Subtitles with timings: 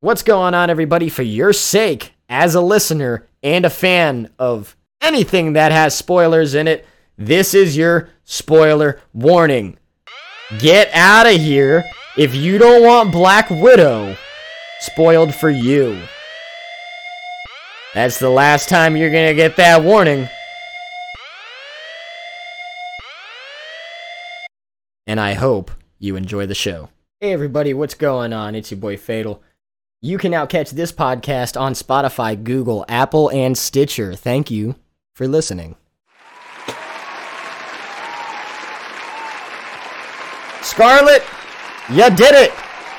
[0.00, 1.08] What's going on, everybody?
[1.08, 6.68] For your sake, as a listener and a fan of anything that has spoilers in
[6.68, 6.86] it,
[7.16, 9.76] this is your spoiler warning.
[10.60, 11.82] Get out of here
[12.16, 14.16] if you don't want Black Widow
[14.78, 16.00] spoiled for you.
[17.92, 20.28] That's the last time you're gonna get that warning.
[25.08, 26.90] And I hope you enjoy the show.
[27.20, 28.54] Hey everybody, what's going on?
[28.54, 29.42] It's your boy Fatal.
[30.00, 34.14] You can now catch this podcast on Spotify, Google, Apple, and Stitcher.
[34.14, 34.76] Thank you
[35.12, 35.74] for listening.
[40.62, 41.24] Scarlett,
[41.90, 42.52] you did it!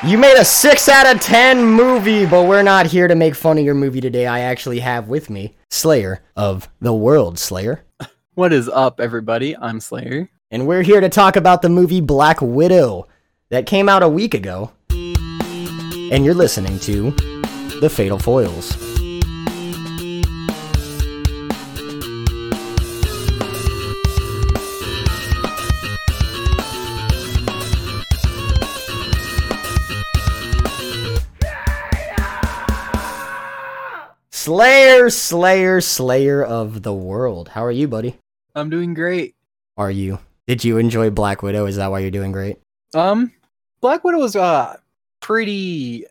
[0.05, 3.57] You made a 6 out of 10 movie, but we're not here to make fun
[3.57, 4.27] of your movie today.
[4.27, 7.84] I actually have with me Slayer of the World Slayer.
[8.35, 9.57] What is up, everybody?
[9.57, 10.29] I'm Slayer.
[10.49, 13.07] And we're here to talk about the movie Black Widow
[13.49, 14.71] that came out a week ago.
[16.12, 17.12] And you're listening to
[17.81, 18.76] The Fatal Foils.
[34.32, 37.49] Slayer, Slayer, Slayer of the world.
[37.49, 38.18] How are you, buddy?
[38.55, 39.35] I'm doing great.
[39.77, 40.18] Are you?
[40.48, 41.68] Did you enjoy Black Widow?
[41.68, 42.57] Is that why you're doing great?
[42.96, 43.32] Um,
[43.80, 44.77] Black Widow was uh
[45.20, 46.05] pretty.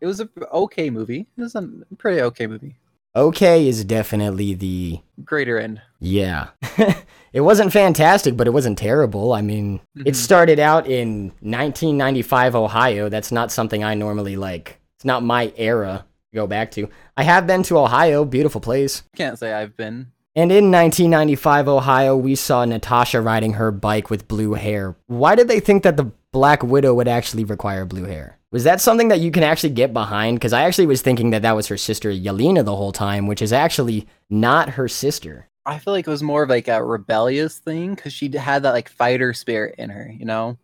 [0.00, 1.26] It was a okay movie.
[1.36, 2.76] It was a pretty okay movie.
[3.16, 5.80] Okay is definitely the Greater end.
[6.00, 6.48] yeah.
[7.32, 9.32] it wasn't fantastic, but it wasn't terrible.
[9.32, 10.16] I mean, it Mhm.
[10.16, 13.08] started out in 1995 Ohio.
[13.08, 14.80] That's not something I normally like.
[14.96, 16.88] It's not my era to go back to.
[17.16, 19.04] I have been to Ohio, beautiful place.
[19.16, 20.08] Can't say I've been.
[20.36, 24.96] And in 1995 Ohio, we saw Natasha riding her bike with blue hair.
[25.06, 28.36] Why did they think that the Black Widow would actually require blue hair?
[28.50, 30.36] Was that something that you can actually get behind?
[30.36, 33.40] Because I actually was thinking that that was her sister Yelena the whole time, which
[33.40, 35.48] is actually not her sister.
[35.66, 38.72] I feel like it was more of like a rebellious thing because she had that
[38.72, 40.12] like fighter spirit in her.
[40.12, 40.58] You know.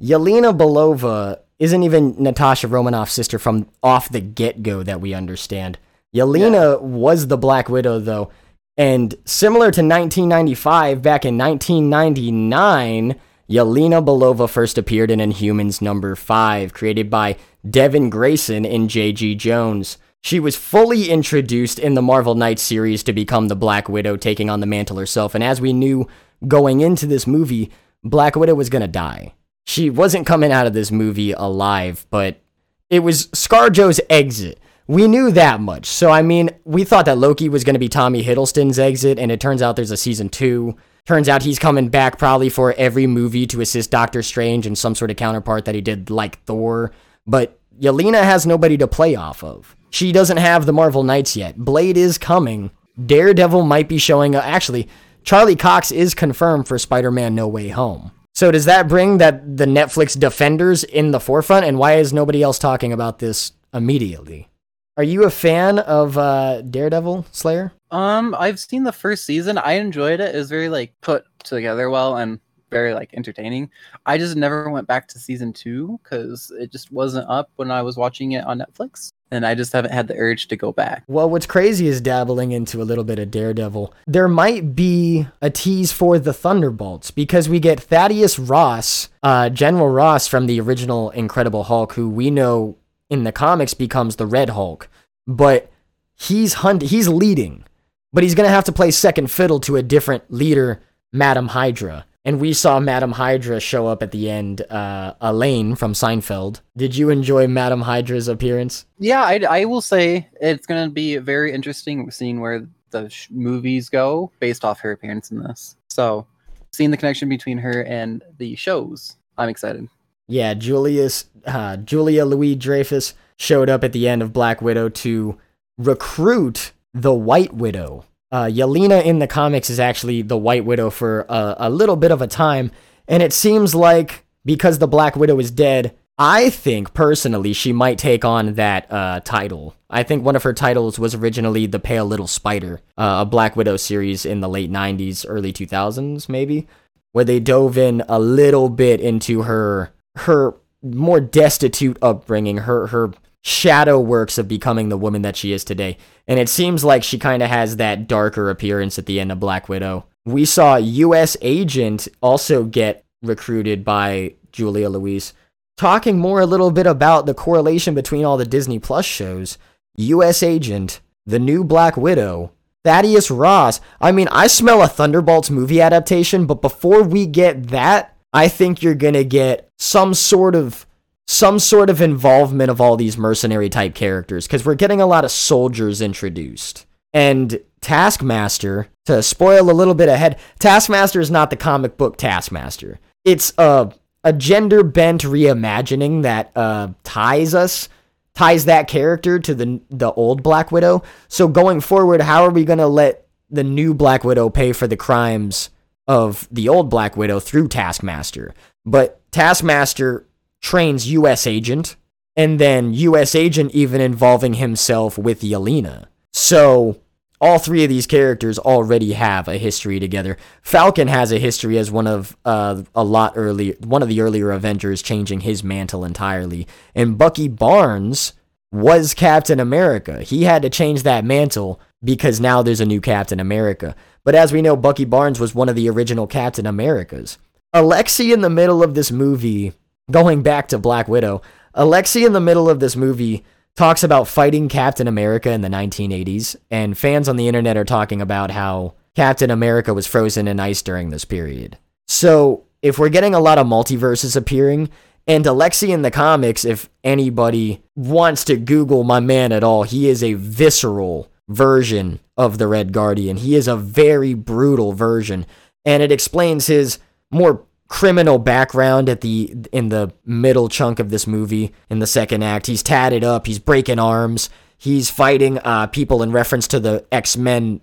[0.00, 5.78] Yelena Belova isn't even Natasha Romanoff's sister from off the get go that we understand.
[6.12, 8.30] Yelena was the Black Widow, though.
[8.76, 16.72] And similar to 1995, back in 1999, Yelena Belova first appeared in Inhumans number 5,
[16.72, 17.36] created by
[17.68, 19.34] Devin Grayson and J.G.
[19.34, 19.98] Jones.
[20.22, 24.48] She was fully introduced in the Marvel Knights series to become the Black Widow, taking
[24.48, 25.34] on the mantle herself.
[25.34, 26.08] And as we knew
[26.48, 27.70] going into this movie,
[28.02, 29.34] Black Widow was going to die.
[29.64, 32.40] She wasn't coming out of this movie alive, but
[32.88, 34.58] it was ScarJo's exit.
[34.92, 35.86] We knew that much.
[35.86, 39.32] So, I mean, we thought that Loki was going to be Tommy Hiddleston's exit, and
[39.32, 40.76] it turns out there's a season two.
[41.06, 44.94] Turns out he's coming back probably for every movie to assist Doctor Strange and some
[44.94, 46.92] sort of counterpart that he did like Thor.
[47.26, 49.74] But Yelena has nobody to play off of.
[49.88, 51.56] She doesn't have the Marvel Knights yet.
[51.56, 52.70] Blade is coming.
[53.02, 54.44] Daredevil might be showing up.
[54.44, 54.90] Actually,
[55.24, 58.12] Charlie Cox is confirmed for Spider Man No Way Home.
[58.34, 61.64] So does that bring that the Netflix Defenders in the forefront?
[61.64, 64.50] And why is nobody else talking about this immediately?
[64.98, 67.72] Are you a fan of uh, Daredevil Slayer?
[67.90, 69.56] Um, I've seen the first season.
[69.56, 70.34] I enjoyed it.
[70.34, 72.38] It was very like put together well and
[72.70, 73.70] very like entertaining.
[74.04, 77.80] I just never went back to season two because it just wasn't up when I
[77.80, 81.04] was watching it on Netflix, and I just haven't had the urge to go back.
[81.06, 83.94] Well, what's crazy is dabbling into a little bit of Daredevil.
[84.06, 89.88] There might be a tease for the Thunderbolts because we get Thaddeus Ross, uh, General
[89.88, 92.76] Ross from the original Incredible Hulk, who we know
[93.12, 94.88] in the comics becomes the Red Hulk,
[95.26, 95.70] but
[96.14, 97.62] he's hunt he's leading,
[98.10, 100.80] but he's gonna have to play second fiddle to a different leader,
[101.12, 102.06] Madam Hydra.
[102.24, 106.60] And we saw Madam Hydra show up at the end, uh, Elaine from Seinfeld.
[106.74, 108.86] Did you enjoy Madam Hydra's appearance?
[108.98, 113.28] Yeah, I, I will say it's going to be very interesting seeing where the sh-
[113.30, 115.74] movies go based off her appearance in this.
[115.90, 116.24] So,
[116.72, 119.88] seeing the connection between her and the shows, I'm excited.
[120.32, 125.38] Yeah, Julius, uh, Julia Louis Dreyfus showed up at the end of Black Widow to
[125.76, 128.06] recruit the White Widow.
[128.30, 132.10] Uh, Yelena in the comics is actually the White Widow for a, a little bit
[132.10, 132.70] of a time,
[133.06, 137.98] and it seems like because the Black Widow is dead, I think personally she might
[137.98, 139.76] take on that uh, title.
[139.90, 143.54] I think one of her titles was originally the Pale Little Spider, uh, a Black
[143.54, 146.66] Widow series in the late '90s, early 2000s, maybe,
[147.12, 153.12] where they dove in a little bit into her her more destitute upbringing, her her
[153.44, 155.96] shadow works of becoming the woman that she is today.
[156.28, 159.40] And it seems like she kind of has that darker appearance at the end of
[159.40, 160.06] Black Widow.
[160.24, 165.32] We saw US Agent also get recruited by Julia Louise.
[165.76, 169.58] talking more a little bit about the correlation between all the Disney Plus shows,
[169.96, 170.42] U.S.
[170.42, 172.52] Agent, the new Black Widow,
[172.84, 173.80] Thaddeus Ross.
[174.00, 178.82] I mean, I smell a Thunderbolts movie adaptation, but before we get that, I think
[178.82, 180.86] you're gonna get some sort of
[181.26, 185.24] some sort of involvement of all these mercenary type characters because we're getting a lot
[185.24, 186.84] of soldiers introduced.
[187.14, 192.98] And Taskmaster, to spoil a little bit ahead, Taskmaster is not the comic book Taskmaster.
[193.24, 193.92] It's a
[194.24, 197.88] a gender bent reimagining that uh, ties us
[198.34, 201.02] ties that character to the the old Black Widow.
[201.28, 204.86] So going forward, how are we going to let the new Black Widow pay for
[204.86, 205.70] the crimes
[206.12, 208.54] of the old Black Widow through Taskmaster?
[208.84, 210.26] But Taskmaster
[210.60, 211.96] trains US Agent
[212.36, 216.06] and then US Agent even involving himself with Yelena.
[216.32, 217.00] So
[217.40, 220.36] all three of these characters already have a history together.
[220.60, 224.50] Falcon has a history as one of uh, a lot early, one of the earlier
[224.50, 226.68] Avengers, changing his mantle entirely.
[226.94, 228.34] And Bucky Barnes
[228.72, 230.22] was Captain America.
[230.22, 233.94] He had to change that mantle because now there's a new Captain America.
[234.24, 237.38] But as we know, Bucky Barnes was one of the original Captain Americas.
[237.74, 239.74] Alexi in the middle of this movie,
[240.10, 241.42] going back to Black Widow,
[241.74, 243.44] Alexi in the middle of this movie
[243.76, 248.20] talks about fighting Captain America in the 1980s, and fans on the internet are talking
[248.20, 251.78] about how Captain America was frozen in ice during this period.
[252.06, 254.90] So, if we're getting a lot of multiverses appearing,
[255.26, 260.08] and Alexi in the comics, if anybody wants to Google my man at all, he
[260.08, 263.36] is a visceral version of the Red Guardian.
[263.36, 265.46] He is a very brutal version,
[265.84, 266.98] and it explains his
[267.30, 272.42] more criminal background at the in the middle chunk of this movie in the second
[272.42, 272.66] act.
[272.66, 277.80] He's tatted up, he's breaking arms, he's fighting uh, people in reference to the X-Men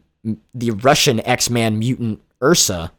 [0.53, 2.92] the Russian X-Man mutant Ursa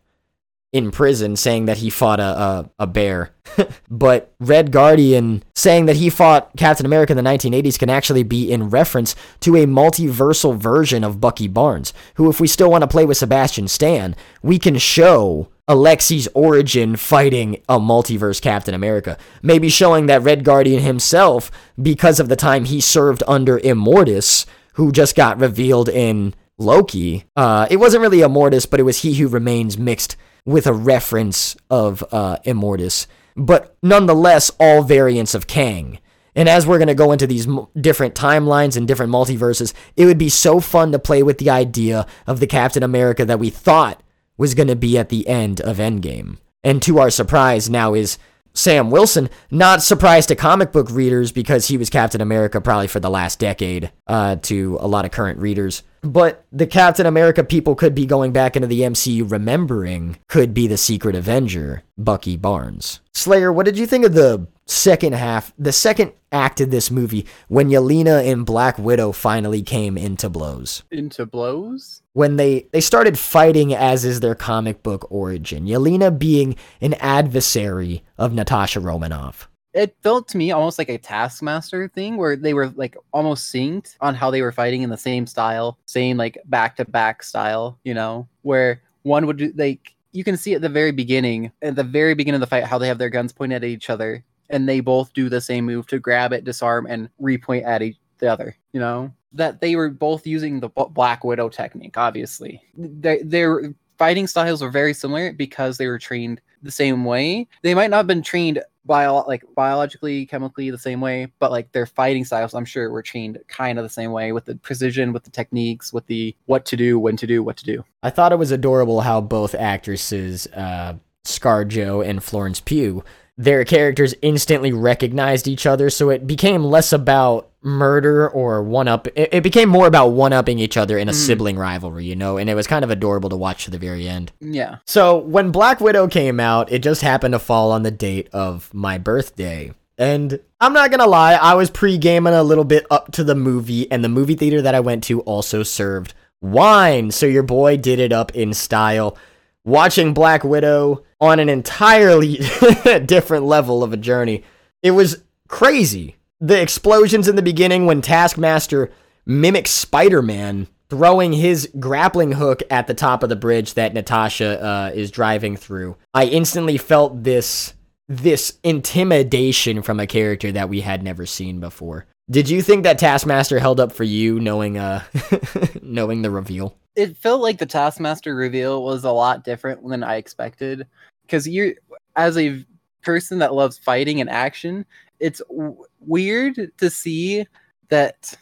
[0.73, 3.33] in prison saying that he fought a, a, a bear.
[3.91, 8.51] but Red Guardian saying that he fought Captain America in the 1980s can actually be
[8.51, 12.89] in reference to a multiversal version of Bucky Barnes, who, if we still want to
[12.89, 19.19] play with Sebastian Stan, we can show Alexi's origin fighting a multiverse Captain America.
[19.43, 21.51] Maybe showing that Red Guardian himself,
[21.81, 27.67] because of the time he served under Immortus, who just got revealed in Loki, uh,
[27.71, 32.05] it wasn't really Immortus, but it was He Who Remains mixed with a reference of
[32.13, 33.07] uh, Immortus,
[33.37, 35.99] but nonetheless, all variants of Kang.
[36.35, 40.07] And as we're going to go into these m- different timelines and different multiverses, it
[40.07, 43.51] would be so fun to play with the idea of the Captain America that we
[43.51, 44.03] thought
[44.37, 46.39] was going to be at the end of Endgame.
[46.63, 48.19] And to our surprise, now is
[48.55, 49.29] Sam Wilson.
[49.50, 53.38] Not surprised to comic book readers because he was Captain America probably for the last
[53.38, 55.82] decade uh, to a lot of current readers.
[56.02, 60.67] But the Captain America people could be going back into the MCU remembering could be
[60.67, 63.00] the Secret Avenger, Bucky Barnes.
[63.12, 67.27] Slayer, what did you think of the second half, the second act of this movie
[67.49, 70.85] when Yelena and Black Widow finally came into blows?
[70.91, 72.03] Into blows?
[72.13, 75.67] When they they started fighting as is their comic book origin.
[75.67, 81.89] Yelena being an adversary of Natasha Romanoff it felt to me almost like a taskmaster
[81.89, 85.27] thing where they were like almost synced on how they were fighting in the same
[85.27, 90.25] style same like back to back style you know where one would do like you
[90.25, 92.89] can see at the very beginning at the very beginning of the fight how they
[92.89, 95.99] have their guns pointed at each other and they both do the same move to
[95.99, 99.12] grab it disarm and repoint at each the other you know?
[99.32, 102.62] That they were both using the black widow technique obviously.
[102.76, 107.47] Their fighting styles were very similar because they were trained the same way.
[107.62, 111.71] They might not have been trained bio like biologically, chemically the same way, but like
[111.73, 115.12] their fighting styles, I'm sure were trained kind of the same way with the precision,
[115.12, 117.85] with the techniques, with the what to do, when to do, what to do.
[118.02, 123.04] I thought it was adorable how both actresses, uh, ScarJo and Florence Pugh,
[123.40, 129.06] their characters instantly recognized each other, so it became less about murder or one up.
[129.09, 131.14] It, it became more about one upping each other in a mm.
[131.14, 134.06] sibling rivalry, you know, and it was kind of adorable to watch to the very
[134.06, 134.30] end.
[134.40, 134.76] Yeah.
[134.85, 138.73] So when Black Widow came out, it just happened to fall on the date of
[138.75, 139.73] my birthday.
[139.97, 143.35] And I'm not gonna lie, I was pre gaming a little bit up to the
[143.35, 147.11] movie, and the movie theater that I went to also served wine.
[147.11, 149.16] So your boy did it up in style
[149.64, 152.37] watching Black Widow on an entirely
[153.07, 154.45] different level of a journey.
[154.83, 156.17] It was crazy.
[156.40, 158.90] The explosions in the beginning when Taskmaster
[159.26, 164.62] mimics Spider Man throwing his grappling hook at the top of the bridge that Natasha
[164.62, 165.97] uh, is driving through.
[166.12, 167.75] I instantly felt this
[168.09, 172.07] this intimidation from a character that we had never seen before.
[172.29, 175.02] Did you think that Taskmaster held up for you knowing uh
[175.83, 176.76] knowing the reveal?
[176.97, 180.87] It felt like the Taskmaster reveal was a lot different than I expected.
[181.23, 181.76] Because you,
[182.16, 182.64] as a
[183.02, 184.85] person that loves fighting and action,
[185.20, 187.47] it's w- weird to see
[187.88, 188.35] that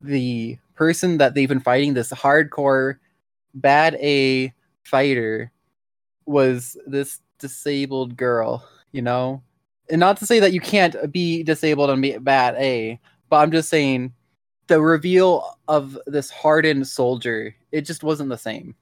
[0.00, 2.96] the person that they've been fighting, this hardcore
[3.54, 4.52] bad A
[4.84, 5.50] fighter,
[6.26, 9.42] was this disabled girl, you know?
[9.90, 13.50] And not to say that you can't be disabled and be bad A, but I'm
[13.50, 14.12] just saying
[14.68, 18.74] the reveal of this hardened soldier, it just wasn't the same.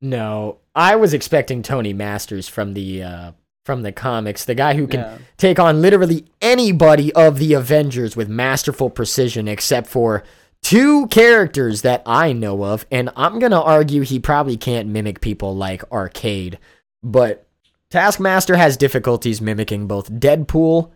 [0.00, 3.32] No, I was expecting Tony Masters from the uh,
[3.64, 5.18] from the comics, the guy who can Yeah.
[5.36, 10.24] take on literally anybody of the Avengers with masterful precision, except for
[10.62, 15.54] two characters that I know of, and I'm gonna argue he probably can't mimic people
[15.54, 16.58] like Arcade,
[17.04, 17.46] but
[17.90, 20.90] Taskmaster has difficulties mimicking both Deadpool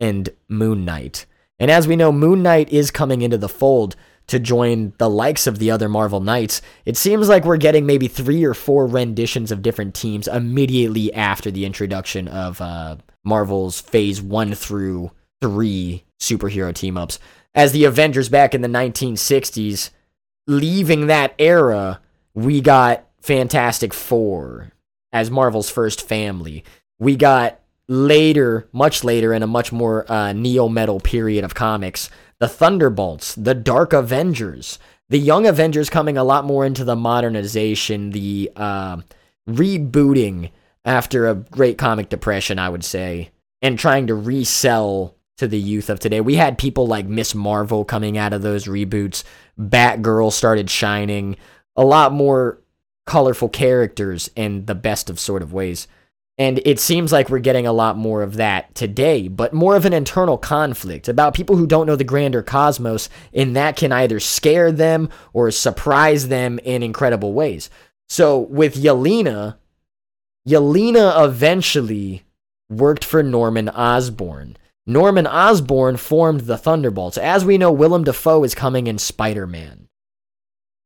[0.00, 1.26] and Moon Knight.
[1.60, 3.94] And as we know, Moon Knight is coming into the fold
[4.26, 6.62] to join the likes of the other Marvel Knights.
[6.84, 11.50] It seems like we're getting maybe three or four renditions of different teams immediately after
[11.50, 17.18] the introduction of uh, Marvel's Phase 1 through 3 superhero team ups.
[17.54, 19.90] As the Avengers back in the 1960s,
[20.46, 22.00] leaving that era,
[22.34, 24.72] we got Fantastic Four
[25.12, 26.64] as Marvel's first family.
[26.98, 27.59] We got
[27.90, 33.34] later, much later, in a much more uh, neo metal period of comics, the Thunderbolts,
[33.34, 34.78] the Dark Avengers,
[35.08, 38.98] the Young Avengers coming a lot more into the modernization, the uh,
[39.48, 40.52] rebooting
[40.84, 43.30] after a great comic depression, I would say,
[43.60, 46.20] and trying to resell to the youth of today.
[46.20, 49.24] We had people like Miss Marvel coming out of those reboots.
[49.58, 51.36] Batgirl started shining.
[51.74, 52.60] A lot more
[53.04, 55.88] colorful characters in the best of sort of ways.
[56.40, 59.84] And it seems like we're getting a lot more of that today, but more of
[59.84, 64.18] an internal conflict about people who don't know the grander cosmos, and that can either
[64.18, 67.68] scare them or surprise them in incredible ways.
[68.08, 69.58] So with Yelena,
[70.48, 72.24] Yelena eventually
[72.70, 74.56] worked for Norman Osborn.
[74.86, 77.18] Norman Osborn formed the Thunderbolts.
[77.18, 79.88] As we know, Willem Dafoe is coming in Spider-Man.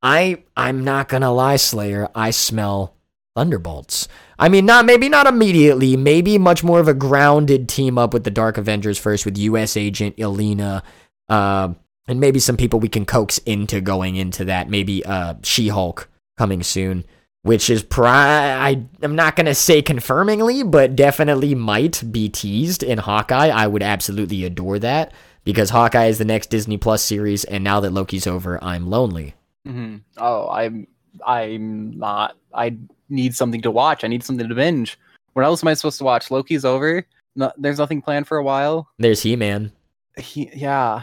[0.03, 2.09] I I'm not gonna lie, Slayer.
[2.13, 2.97] I smell
[3.35, 4.09] Thunderbolts.
[4.39, 5.97] I mean, not maybe not immediately.
[5.97, 9.77] Maybe much more of a grounded team up with the Dark Avengers first, with U.S.
[9.77, 10.83] Agent Yelena,
[11.29, 11.75] uh,
[12.07, 14.69] and maybe some people we can coax into going into that.
[14.69, 17.05] Maybe uh, She-Hulk coming soon,
[17.43, 18.07] which is pri.
[18.09, 23.49] I am not gonna say confirmingly, but definitely might be teased in Hawkeye.
[23.49, 25.13] I would absolutely adore that
[25.45, 29.35] because Hawkeye is the next Disney Plus series, and now that Loki's over, I'm lonely.
[29.67, 30.87] hmm Oh, I'm
[31.27, 32.37] I'm not.
[32.53, 32.77] I
[33.09, 34.05] need something to watch.
[34.05, 34.99] I need something to binge.
[35.35, 36.31] What else am I supposed to watch?
[36.31, 37.07] Loki's over.
[37.37, 38.89] No, there's nothing planned for a while.
[38.99, 39.73] There's He-Man.
[40.17, 41.03] He, yeah.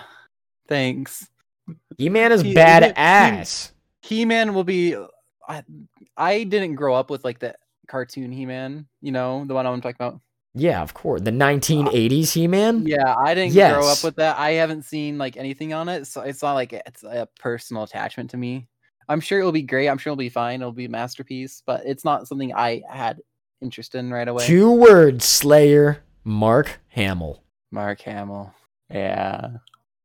[0.67, 1.27] Thanks.
[1.97, 3.71] He-Man is He- badass.
[4.01, 4.95] He Man will be.
[5.47, 5.63] I,
[6.17, 7.55] I didn't grow up with like the
[7.87, 8.87] cartoon He Man.
[9.01, 10.21] You know the one I'm talking about.
[10.53, 11.21] Yeah, of course.
[11.21, 12.85] The uh, 1980s He-Man?
[12.85, 14.37] Yeah, I didn't grow up with that.
[14.37, 18.31] I haven't seen like anything on it, so it's not like it's a personal attachment
[18.31, 18.67] to me.
[19.11, 19.89] I'm sure it'll be great.
[19.89, 20.61] I'm sure it'll be fine.
[20.61, 23.19] It'll be a masterpiece, but it's not something I had
[23.61, 24.47] interest in right away.
[24.47, 27.43] Two words, Slayer, Mark Hamill.
[27.71, 28.53] Mark Hamill.
[28.89, 29.57] Yeah.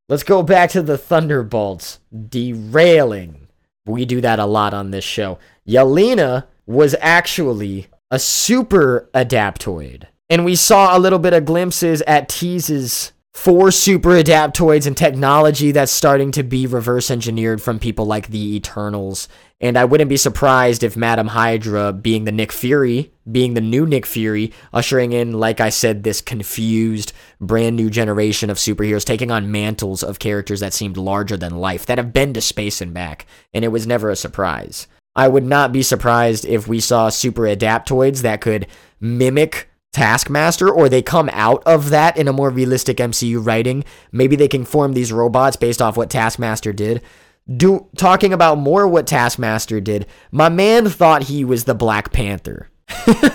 [0.09, 3.47] Let's go back to the Thunderbolts derailing.
[3.87, 5.39] We do that a lot on this show.
[5.69, 10.07] Yelena was actually a super adaptoid.
[10.29, 15.71] And we saw a little bit of glimpses at teases for super adaptoids and technology
[15.71, 19.29] that's starting to be reverse engineered from people like the Eternals.
[19.61, 23.85] And I wouldn't be surprised if Madam Hydra, being the Nick Fury, being the new
[23.85, 29.31] Nick Fury, ushering in, like I said, this confused, brand new generation of superheroes taking
[29.31, 32.95] on mantles of characters that seemed larger than life, that have been to space and
[32.95, 33.27] back.
[33.53, 34.87] And it was never a surprise.
[35.15, 38.67] I would not be surprised if we saw super adaptoids that could
[38.99, 43.83] mimic Taskmaster, or they come out of that in a more realistic MCU writing.
[44.13, 47.01] Maybe they can form these robots based off what Taskmaster did.
[47.57, 50.07] Do talking about more what Taskmaster did.
[50.31, 52.69] My man thought he was the Black Panther.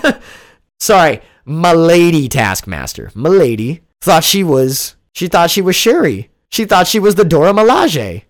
[0.78, 3.10] Sorry, my lady Taskmaster.
[3.12, 4.94] My lady thought she was.
[5.14, 6.30] She thought she was Shuri.
[6.48, 8.22] She thought she was the Dora Milaje.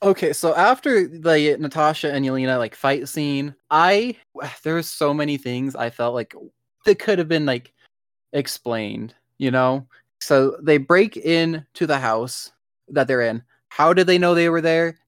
[0.00, 4.14] Okay, so after the Natasha and Yelena like fight scene, I
[4.62, 6.36] there was so many things I felt like
[6.84, 7.72] that could have been like
[8.32, 9.86] explained, you know?
[10.20, 12.52] So they break in to the house
[12.88, 13.42] that they're in.
[13.68, 14.98] How did they know they were there?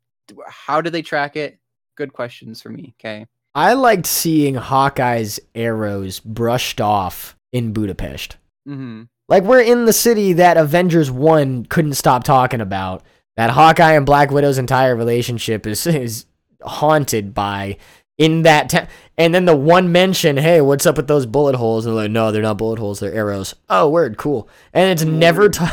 [0.49, 1.59] How did they track it?
[1.97, 3.27] Good questions for me, okay?
[3.55, 8.37] I liked seeing Hawkeye's arrows brushed off in Budapest.
[8.67, 9.09] Mhm.
[9.29, 13.03] Like we're in the city that Avengers 1 couldn't stop talking about.
[13.37, 16.27] That Hawkeye and Black Widow's entire relationship is is
[16.63, 17.77] haunted by
[18.19, 18.87] in that ta-
[19.19, 21.85] and then the one mention, hey, what's up with those bullet holes?
[21.87, 23.55] And they're like, no, they're not bullet holes, they're arrows.
[23.69, 24.49] Oh, word, cool.
[24.73, 25.65] And it's never t-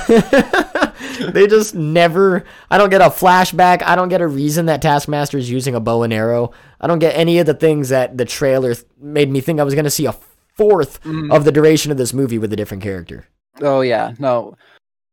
[1.32, 3.82] they just never I don't get a flashback.
[3.84, 6.52] I don't get a reason that Taskmaster is using a bow and arrow.
[6.82, 9.64] I don't get any of the things that the trailer th- made me think I
[9.64, 10.16] was going to see a
[10.58, 11.34] 4th Mhm.
[11.34, 13.26] of the duration of this movie with a different character.
[13.62, 14.56] Oh yeah, no.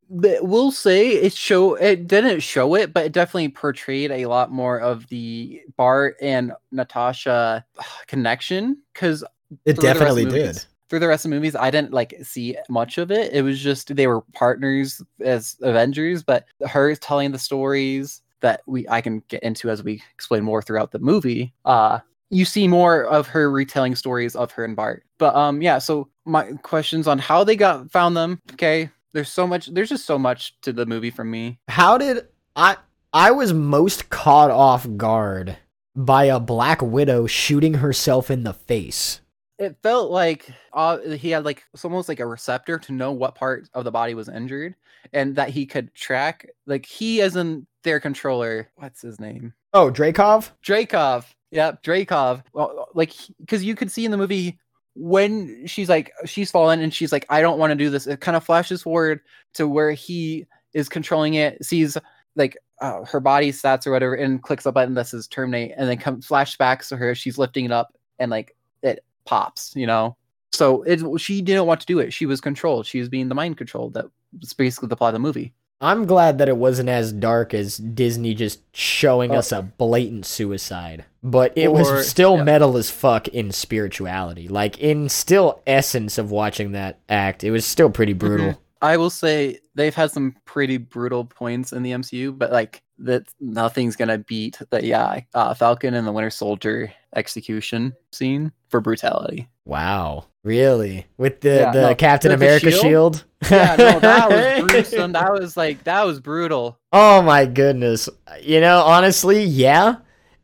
[0.08, 4.78] We'll say it show it didn't show it, but it definitely portrayed a lot more
[4.80, 8.78] of the Bart and Natasha uh, connection.
[8.92, 9.24] Because
[9.64, 10.32] It through the rest of definitely did.
[10.46, 13.32] movies- Through the rest of the movies, I didn't like see much of it.
[13.32, 18.86] It was just they were partners as Avengers, but her telling the stories that we
[18.88, 21.52] I can get into as we explain more throughout the movie.
[21.64, 21.98] Uh
[22.30, 25.04] you see more of her retelling stories of her and Bart.
[25.18, 28.40] But um yeah, so my questions on how they got found them.
[28.52, 28.90] Okay.
[29.16, 31.58] There's so much there's just so much to the movie from me.
[31.68, 32.76] How did I
[33.14, 35.56] I was most caught off guard
[35.94, 39.22] by a black widow shooting herself in the face.
[39.58, 43.34] It felt like uh, he had like it's almost like a receptor to know what
[43.34, 44.74] part of the body was injured
[45.14, 48.68] and that he could track like he as in their controller.
[48.74, 49.54] What's his name?
[49.72, 50.50] Oh, Dreykov?
[50.62, 51.24] Dreykov.
[51.52, 52.42] Yep, Dreykov.
[52.52, 54.58] Well, like because you could see in the movie
[54.96, 58.06] when she's like she's fallen and she's like I don't want to do this.
[58.06, 59.20] It kind of flashes forward
[59.54, 61.96] to where he is controlling it, sees
[62.34, 65.88] like uh, her body stats or whatever, and clicks a button that says terminate, and
[65.88, 67.14] then come flashbacks to her.
[67.14, 70.16] She's lifting it up and like it pops, you know.
[70.52, 72.12] So it she didn't want to do it.
[72.12, 72.86] She was controlled.
[72.86, 73.94] She was being the mind controlled.
[73.94, 74.06] That
[74.40, 75.52] was basically the plot of the movie.
[75.80, 79.36] I'm glad that it wasn't as dark as Disney just showing Oh.
[79.36, 81.04] us a blatant suicide.
[81.22, 82.44] But it Or- was still yeah.
[82.44, 84.48] metal as fuck in spirituality.
[84.48, 88.60] Like in still essence of watching that act, it was still pretty brutal.
[88.80, 93.24] I will say they've had some pretty brutal points in the MCU, but like that
[93.40, 99.48] nothing's gonna beat the yeah uh, Falcon and the Winter Soldier execution scene for brutality.
[99.66, 100.24] Wow.
[100.46, 101.06] Really?
[101.18, 102.82] With the, Yeah, the no, Captain the America shield?
[102.82, 103.24] shield?
[103.50, 105.10] Yeah, no, that was gruesome.
[105.12, 106.78] That was like that was brutal.
[106.92, 108.08] Oh my goodness.
[108.40, 109.96] You know, honestly, yeah.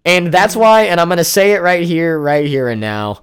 [0.04, 0.32] And Mm-hmm.
[0.32, 3.22] that's why, and I'm going to say it right here, right here and now.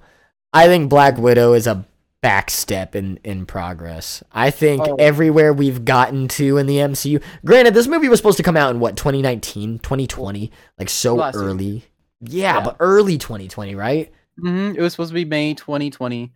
[0.54, 1.84] I think Black Widow is a
[2.24, 4.22] backstep in, in progress.
[4.32, 4.94] I think Oh.
[4.98, 7.22] everywhere we've gotten to in the MCU.
[7.44, 10.50] Granted, this movie was supposed to come out in what, 2019, 2020?
[10.78, 11.84] Like so Last early.
[12.22, 12.60] Yeah, Yeah.
[12.64, 14.10] but early 2020, right?
[14.38, 16.32] hmm It was supposed to be May 2020,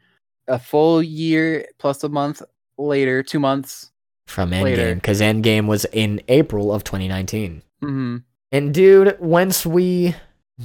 [0.48, 2.42] a full year plus a month
[2.78, 3.90] later, two months.
[4.26, 7.62] From Endgame, because Endgame was in April of 2019.
[7.82, 8.16] hmm
[8.52, 10.14] And dude, once we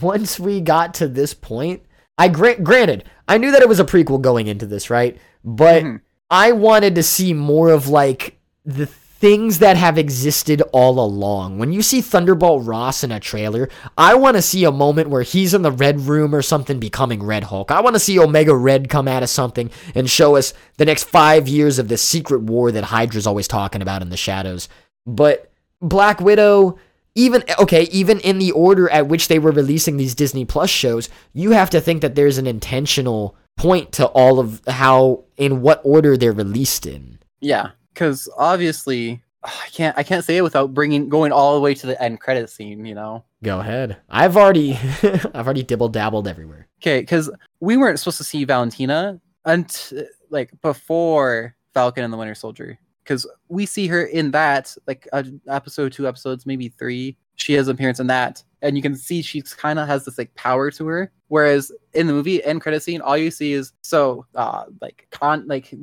[0.02, 1.84] once we got to this point,
[2.18, 5.18] I grant granted, I knew that it was a prequel going into this, right?
[5.44, 6.02] But Mhm.
[6.30, 8.88] I wanted to see more of like the
[9.19, 11.58] things that have existed all along.
[11.58, 15.23] When you see Thunderbolt Ross in a trailer, I want to see a moment where
[15.23, 17.69] he's in the Red Room or something becoming Red Hulk.
[17.69, 21.03] I want to see Omega Red come out of something and show us the next
[21.03, 24.69] five years of this secret war that Hydra's always talking about in the shadows.
[25.05, 25.51] But
[25.82, 26.79] Black Widow,
[27.13, 31.10] even okay, even in the order at which they were releasing these Disney Plus shows,
[31.34, 35.82] you have to think that there's an intentional point to all of how in what
[35.84, 37.19] order they're released in.
[37.41, 41.74] Yeah, because obviously I can't I can't say it without bringing going all the way
[41.74, 42.86] to the end credit scene.
[42.86, 43.26] You know.
[43.44, 43.98] Go ahead.
[44.10, 46.68] I've already I've already dibble dabbled everywhere.
[46.82, 52.36] Okay, because we weren't supposed to see Valentina until like before Falcon and the Winter
[52.36, 57.18] Soldier, because we see her in that like uh, episode two episodes, maybe three.
[57.39, 60.17] She has an appearance in that, and you can see she kind of has this
[60.17, 61.12] like power to her.
[61.30, 65.47] Whereas in the movie end credit scene, all you see is so uh like con
[65.47, 65.73] like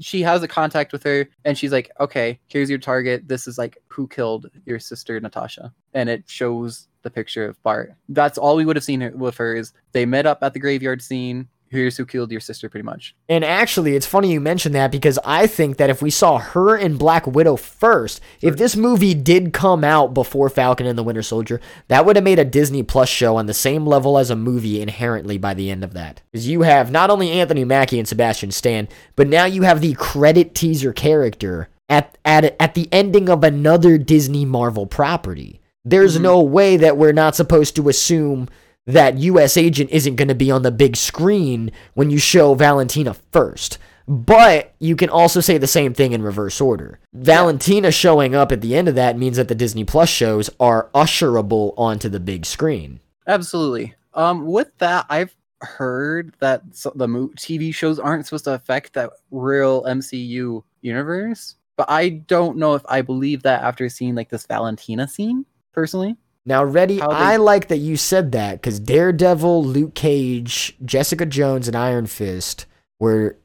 [0.00, 3.28] she has a contact with her, and she's like, okay, here's your target.
[3.28, 7.94] This is like who killed your sister Natasha, and it shows the picture of Bart.
[8.08, 10.60] That's all we would have seen her, with her is they met up at the
[10.60, 11.48] graveyard scene.
[11.72, 13.14] Here's who killed your sister, pretty much.
[13.30, 16.76] And actually, it's funny you mention that because I think that if we saw her
[16.76, 21.22] and Black Widow first, if this movie did come out before Falcon and the Winter
[21.22, 24.36] Soldier, that would have made a Disney Plus show on the same level as a
[24.36, 26.20] movie inherently by the end of that.
[26.30, 29.94] Because you have not only Anthony Mackie and Sebastian Stan, but now you have the
[29.94, 35.60] credit teaser character at at at the ending of another Disney Marvel property.
[35.84, 36.22] There's Mhm.
[36.22, 38.48] no way that we're not supposed to assume
[38.86, 43.14] that US agent isn't going to be on the big screen when you show Valentina
[43.32, 43.78] first.
[44.08, 46.98] But you can also say the same thing in reverse order.
[47.12, 50.90] Valentina showing up at the end of that means that the Disney Plus shows are
[50.94, 53.00] usherable onto the big screen.
[53.26, 53.94] Absolutely.
[54.14, 57.06] Um, with that, I've heard that the
[57.38, 62.82] TV shows aren't supposed to affect that real MCU universe, but I don't know if
[62.88, 66.16] I believe that after seeing like this Valentina scene personally.
[66.44, 66.96] Now, ready?
[66.96, 72.06] They- I like that you said that because Daredevil, Luke Cage, Jessica Jones, and Iron
[72.06, 72.66] Fist
[72.98, 73.36] were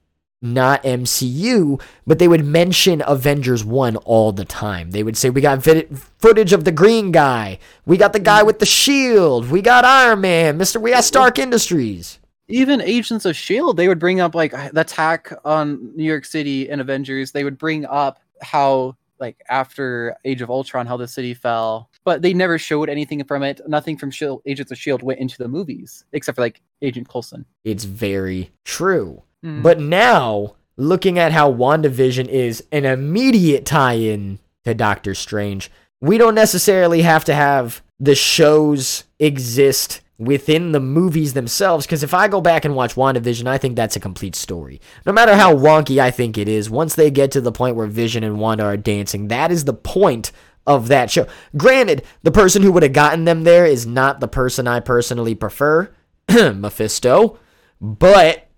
[0.41, 4.91] not MCU, but they would mention Avengers 1 all the time.
[4.91, 7.59] They would say, We got vid- footage of the green guy.
[7.85, 8.45] We got the guy mm.
[8.45, 9.49] with the shield.
[9.49, 10.57] We got Iron Man.
[10.59, 10.79] Mr.
[10.79, 12.19] We got Stark Industries.
[12.47, 16.69] even Agents of Shield, they would bring up like the attack on New York City
[16.69, 17.31] in Avengers.
[17.31, 22.21] They would bring up how like after Age of Ultron, how the city fell, but
[22.21, 23.61] they never showed anything from it.
[23.67, 27.45] Nothing from Shield, Agents of Shield went into the movies except for like Agent Coulson.
[27.63, 29.23] It's very true.
[29.43, 29.63] Mm.
[29.63, 36.17] But now, looking at how WandaVision is an immediate tie in to Doctor Strange, we
[36.17, 41.85] don't necessarily have to have the shows exist within the movies themselves.
[41.85, 44.81] Because if I go back and watch WandaVision, I think that's a complete story.
[45.05, 47.87] No matter how wonky I think it is, once they get to the point where
[47.87, 50.31] Vision and Wanda are dancing, that is the point
[50.65, 51.27] of that show.
[51.55, 55.35] Granted, the person who would have gotten them there is not the person I personally
[55.35, 55.93] prefer,
[56.29, 57.39] Mephisto,
[57.79, 58.49] but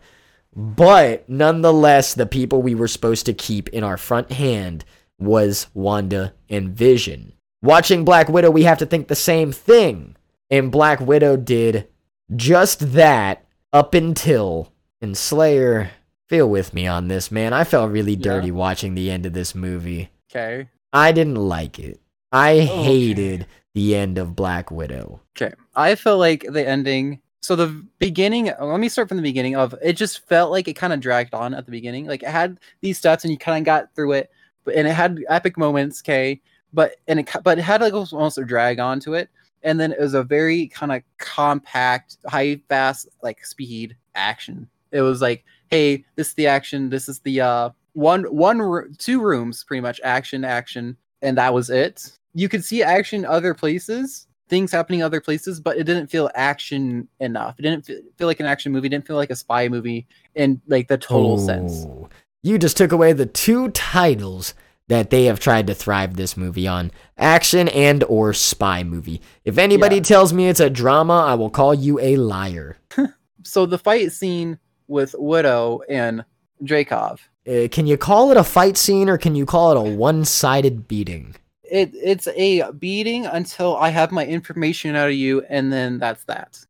[0.54, 4.84] but nonetheless, the people we were supposed to keep in our front hand
[5.18, 7.32] was Wanda and Vision.
[7.60, 10.13] Watching Black Widow, we have to think the same thing.
[10.50, 11.88] And Black Widow did
[12.34, 14.70] just that up until.
[15.00, 15.90] And Slayer,
[16.28, 17.52] feel with me on this, man.
[17.52, 18.22] I felt really Yeah.
[18.24, 20.10] dirty watching the end of this movie.
[20.30, 22.00] okay, I didn't like it.
[22.32, 22.66] I Okay.
[22.66, 25.20] hated the end of Black Widow.
[25.36, 25.54] okay.
[25.74, 27.20] I feel like the ending.
[27.42, 28.46] So the beginning.
[28.58, 29.54] Let me start from the beginning.
[29.56, 32.06] Of it just felt like it kind of dragged on at the beginning.
[32.06, 34.30] Like it had these steps and you kind of got through it,
[34.64, 36.00] but and it had epic moments.
[36.00, 36.40] Okay,
[36.72, 39.28] but and it but it had like almost a drag onto it.
[39.64, 44.68] And then it was a very kind of compact, high fast like speed action.
[44.92, 46.90] It was like, hey, this is the action.
[46.90, 51.70] This is the uh one one two rooms pretty much action action, and that was
[51.70, 52.16] it.
[52.34, 57.08] You could see action other places, things happening other places, but it didn't feel action
[57.20, 57.58] enough.
[57.58, 58.86] It didn't feel, feel like an action movie.
[58.86, 61.84] It didn't feel like a spy movie in like the total sense.
[61.86, 62.08] Oh,
[62.42, 64.54] You just took away the two titles
[64.88, 66.90] that they have tried to thrive this movie on.
[67.16, 69.20] Action and or spy movie.
[69.44, 70.02] If anybody Yeah.
[70.02, 72.76] tells me it's a drama i will call you a liar.
[73.46, 76.24] So the fight scene with Widow and
[76.62, 79.94] Dreykov, uh, can you call it a fight scene or can you call it a
[79.96, 81.34] one-sided beating?
[81.62, 86.24] It it's a beating until I have my information out of you, and then that's
[86.24, 86.64] that.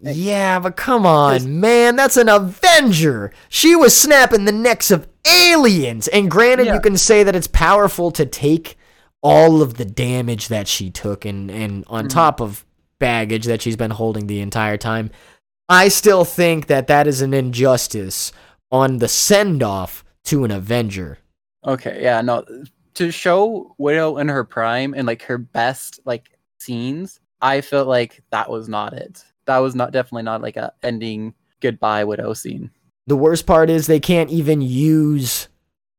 [0.00, 1.96] Yeah but come on, man.
[1.96, 3.32] That's an avenger.
[3.48, 6.08] She was snapping the necks of aliens.
[6.08, 6.74] And granted Yeah.
[6.74, 8.76] you can say that it's powerful to take
[9.22, 12.10] all of the damage that she took and and on Mhm.
[12.10, 12.64] top of
[12.98, 15.10] baggage that she's been holding the entire time.
[15.68, 18.32] I still think that that is an injustice
[18.72, 21.18] on the send off to an avenger.
[21.66, 22.44] Okay, yeah, no,
[22.94, 28.22] to show Widow in her prime and like her best like scenes, I felt like
[28.30, 29.24] that was not it.
[29.46, 32.70] That was not definitely not like a ending goodbye Widow scene.
[33.06, 35.48] the worst part is they can't even use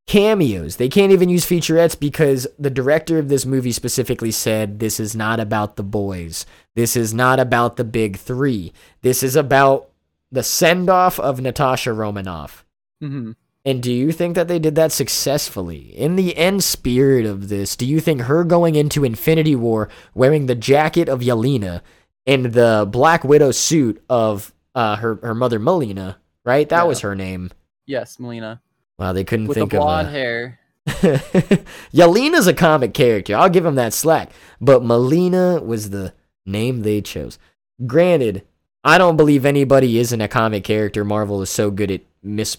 [0.07, 0.77] cameos.
[0.77, 5.15] They can't even use featurettes because the director of this movie specifically said this is
[5.15, 6.45] not about the boys.
[6.75, 8.73] This is not about the big 3.
[9.01, 9.89] This is about
[10.31, 12.65] the send-off of Natasha Romanoff.
[12.99, 13.31] hmm
[13.63, 15.95] And do you think that they did that successfully?
[15.95, 20.45] In the end spirit of this, do you think her going into Infinity War wearing
[20.47, 21.81] the jacket of Yelena
[22.27, 26.67] and the Black Widow suit of uh, her her mother Melina, right?
[26.69, 26.83] That Yeah.
[26.83, 27.51] was her name.
[27.85, 28.61] Yes, Melina
[28.99, 30.59] Wow, they couldn't with the think blonde of hair.
[30.87, 31.63] a.
[31.93, 33.35] Yelena's a comic character.
[33.35, 34.31] I'll give him that slack.
[34.59, 36.13] But Melina was the
[36.45, 37.37] name they chose.
[37.85, 38.43] Granted,
[38.83, 41.03] I don't believe anybody isn't a comic character.
[41.03, 42.57] Marvel is so good at mis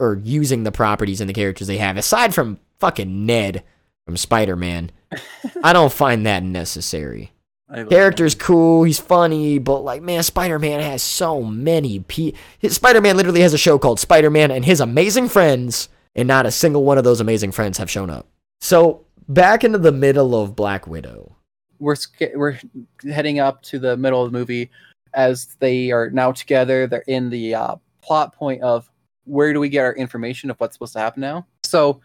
[0.00, 1.96] or using the properties and the characters they have.
[1.96, 3.62] Aside from fucking Ned
[4.04, 4.90] from Spider Man,
[5.62, 7.30] I don't find that necessary.
[7.70, 12.32] I love Character's cool, he's funny, but like man, Spider Man has so many pe.
[12.68, 16.46] Spider Man literally has a show called Spider Man and His Amazing Friends, and not
[16.46, 18.26] a single one of those amazing friends have shown up.
[18.60, 21.36] So back into the middle of Black Widow.
[21.78, 22.58] we're sca- we're
[23.04, 24.70] heading up to the middle of the movie
[25.14, 26.86] as they are now together.
[26.86, 28.90] They're in the uh, plot point of
[29.24, 31.46] where do we get our information of what's supposed to happen now.
[31.64, 32.00] So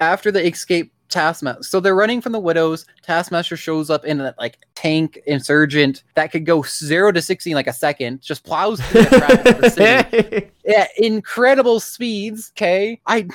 [0.00, 2.86] after they escape Taskmaster, so they're running from the widows.
[3.02, 7.54] Taskmaster shows up in a like tank insurgent that could go zero to sixty in
[7.54, 12.52] like a second, just plows through the traffic of the city at incredible speeds.
[12.56, 13.26] Okay, I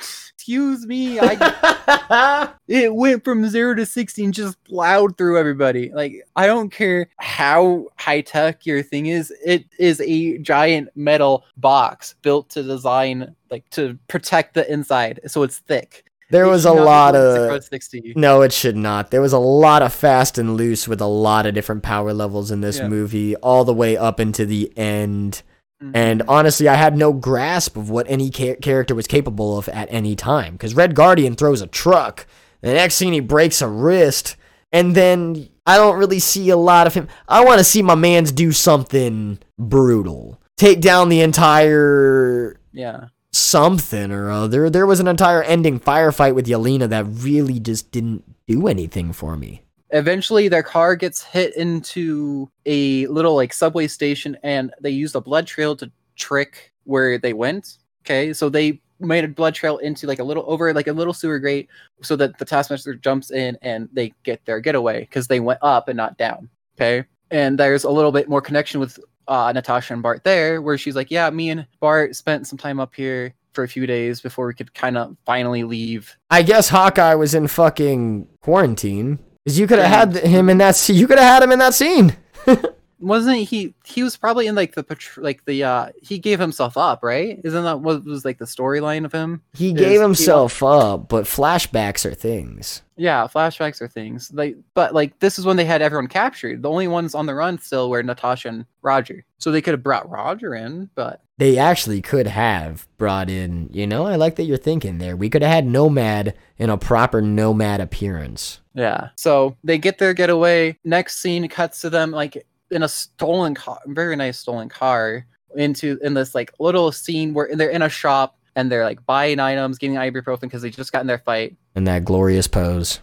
[0.46, 5.90] excuse me, I it went from zero to 60 and just plowed through everybody.
[5.90, 11.44] Like, I don't care how high tech your thing is, it is a giant metal
[11.56, 15.20] box built to design, like, to protect the inside.
[15.26, 16.03] So it's thick.
[16.30, 18.14] There It was a lot of 60.
[18.16, 19.10] No, it should not.
[19.10, 22.50] There was a lot of fast and loose with a lot of different power levels
[22.50, 22.88] in this Yeah.
[22.88, 25.42] movie, all the way up into the end.
[25.82, 25.90] Mhm.
[25.94, 29.88] And honestly, I had no grasp of what any ca- character was capable of at
[29.90, 30.52] any time.
[30.54, 32.26] Because Red Guardian throws a truck,
[32.62, 34.36] the next scene he breaks a wrist,
[34.72, 37.08] and then I don't really see a lot of him.
[37.28, 43.04] I want to see my man's do something brutal, take down the entire yeah.
[43.34, 44.70] Something or other.
[44.70, 49.36] There was an entire ending firefight with Yelena that really just didn't do anything for
[49.36, 49.62] me.
[49.90, 55.20] Eventually, their car gets hit into a little like subway station, and they used a
[55.20, 57.78] blood trail to trick where they went.
[58.04, 61.12] Okay, so they made a blood trail into like a little over like a little
[61.12, 61.68] sewer grate,
[62.02, 65.88] so that the taskmaster jumps in and they get their getaway because they went up
[65.88, 66.48] and not down.
[66.76, 70.76] Okay, and there's a little bit more connection with uh, Natasha and Bart there, where
[70.78, 74.20] she's like, "Yeah, me and Bart spent some time up here for a few days
[74.20, 79.18] before we could kind of finally leave." I guess Hawkeye was in fucking quarantine.
[79.46, 80.20] Cause you could have Yeah.
[80.20, 80.88] had him in that.
[80.88, 82.16] You could have had him in that scene.
[83.04, 84.84] wasn't he he was probably in like the
[85.18, 89.04] like the uh he gave himself up right isn't that what was like the storyline
[89.04, 92.82] of him He Is- gave he- himself up, but flashbacks are things.
[92.96, 96.70] yeah flashbacks are things like but like this is when they had everyone captured the
[96.70, 100.08] only ones on the run still were natasha and roger so they could have brought
[100.10, 103.68] roger in but They actually could have brought in.
[103.72, 105.16] You know, I like that you're thinking there.
[105.16, 108.60] We could have had Nomad in a proper Nomad appearance.
[108.74, 113.54] yeah so they get their getaway next scene cuts to them like in a stolen
[113.54, 115.24] car very nice stolen car
[115.56, 119.38] into in this like little scene where they're in a shop and they're like buying
[119.40, 123.00] items getting ibuprofen because they just got in their fight In that glorious pose.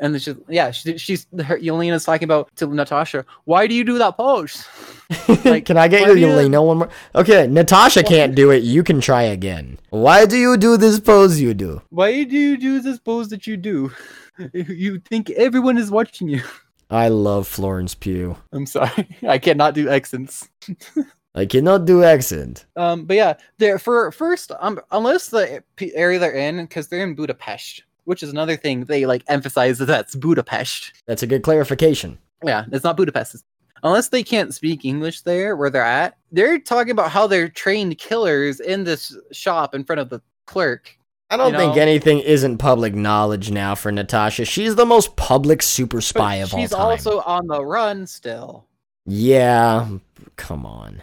[0.00, 3.98] and just yeah she, she's her, Yelena's talking about to Natasha why do you do
[3.98, 4.66] that pose
[5.44, 6.88] Like, can I get your you- Yelena one more?
[7.14, 8.62] Okay, Natasha can't do it.
[8.62, 9.78] You can try again.
[9.90, 11.82] Why do you do this pose you do?
[11.90, 13.92] why do you do this pose that you do
[14.52, 16.42] you think everyone is watching you
[16.90, 18.36] I love Florence Pugh.
[18.52, 20.48] I'm sorry I cannot do accents
[21.34, 22.66] I cannot do accent.
[22.76, 25.62] um but yeah there for first um unless the
[25.94, 29.86] area they're in because they're in Budapest which is another thing they like emphasize that
[29.86, 32.18] that's Budapest That's a good clarification.
[32.44, 33.34] Yeah, it's not Budapest.
[33.36, 33.44] It's-
[33.82, 37.98] Unless they can't speak English there where they're at, they're talking about how they're trained
[37.98, 40.96] killers in this shop in front of the clerk.
[41.34, 41.82] I don't You think know?
[41.82, 44.44] anything isn't public knowledge now for Natasha.
[44.44, 46.64] She's the most public super But spy of all time.
[46.64, 48.66] she's also on the run still.
[49.04, 49.88] yeah,
[50.36, 51.02] come on.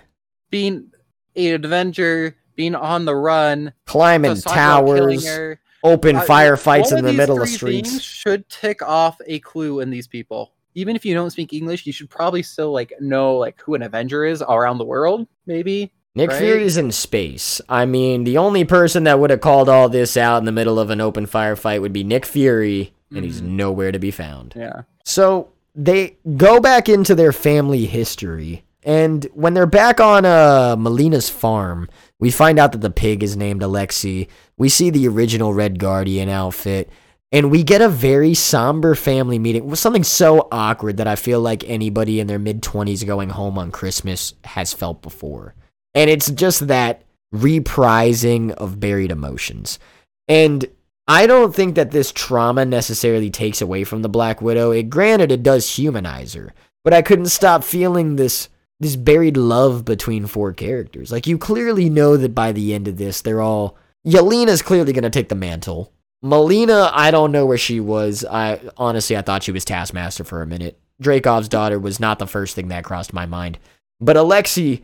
[0.49, 0.91] Being
[1.35, 5.59] an Avenger, being on the run, Climbing just talking about killing towers, her.
[5.83, 8.01] open Uh, firefights in the middle of streets.
[8.01, 10.53] should tick off a clue in these people.
[10.75, 13.81] Even if you don't speak English, you should probably still like know like who an
[13.81, 15.91] Avenger is around the world, maybe.
[16.15, 16.39] Nick right?
[16.39, 17.61] Fury's in space.
[17.69, 20.77] I mean, the only person that would have called all this out in the middle
[20.79, 23.49] of an open firefight would be Nick Fury, and he's Mhm.
[23.51, 24.53] nowhere to be found.
[24.57, 24.81] Yeah.
[25.05, 31.29] So they go back into their family history, and when they're back on uh, Melina's
[31.29, 31.87] farm,
[32.19, 34.27] we find out that the pig is named Alexi.
[34.57, 36.89] We see the original Red Guardian outfit,
[37.31, 41.63] and we get a very somber family meeting something so awkward that I feel like
[41.69, 45.55] anybody in their mid 20s going home on Christmas has felt before.
[45.93, 49.79] And it's just that reprising of buried emotions.
[50.27, 50.65] And
[51.07, 54.71] I don't think that this trauma necessarily takes away from the Black Widow.
[54.71, 58.49] It granted it does humanize her, but I couldn't stop feeling this
[58.79, 61.11] this buried love between four characters.
[61.11, 65.09] Like you clearly know that by the end of this, they're all Yelena's clearly gonna
[65.09, 65.91] take the mantle.
[66.23, 68.23] Melina, I don't know where she was.
[68.23, 70.79] I honestly I thought she was Taskmaster for a minute.
[71.01, 73.57] Dreykov's daughter was not the first thing that crossed my mind.
[73.99, 74.83] But Alexi, J-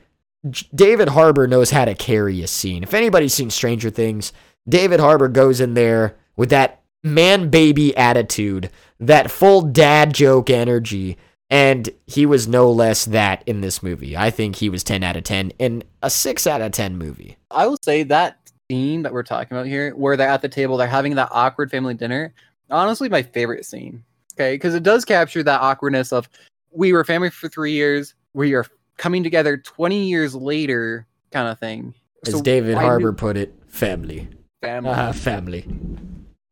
[0.73, 2.83] David Harbour knows how to carry a scene.
[2.83, 4.33] If anybody's seen Stranger Things,
[4.67, 8.69] David Harbour goes in there with that man baby attitude,
[8.99, 11.17] that full dad joke energy,
[11.49, 14.17] and he was no less that in this movie.
[14.17, 17.37] I think he was 10 out of 10 in a 6 out of 10 movie.
[17.51, 18.37] I will say that
[18.69, 21.71] scene that we're talking about here, where they're at the table, they're having that awkward
[21.71, 22.33] family dinner,
[22.69, 24.03] honestly, my favorite scene.
[24.35, 26.29] Okay, because it does capture that awkwardness of
[26.71, 28.65] we were family for three years, we are
[28.97, 31.93] coming together 20 years later, kind of thing.
[32.25, 34.27] As So David Harbour knew- put it, family.
[34.61, 34.91] family.
[34.93, 35.65] Ah, family.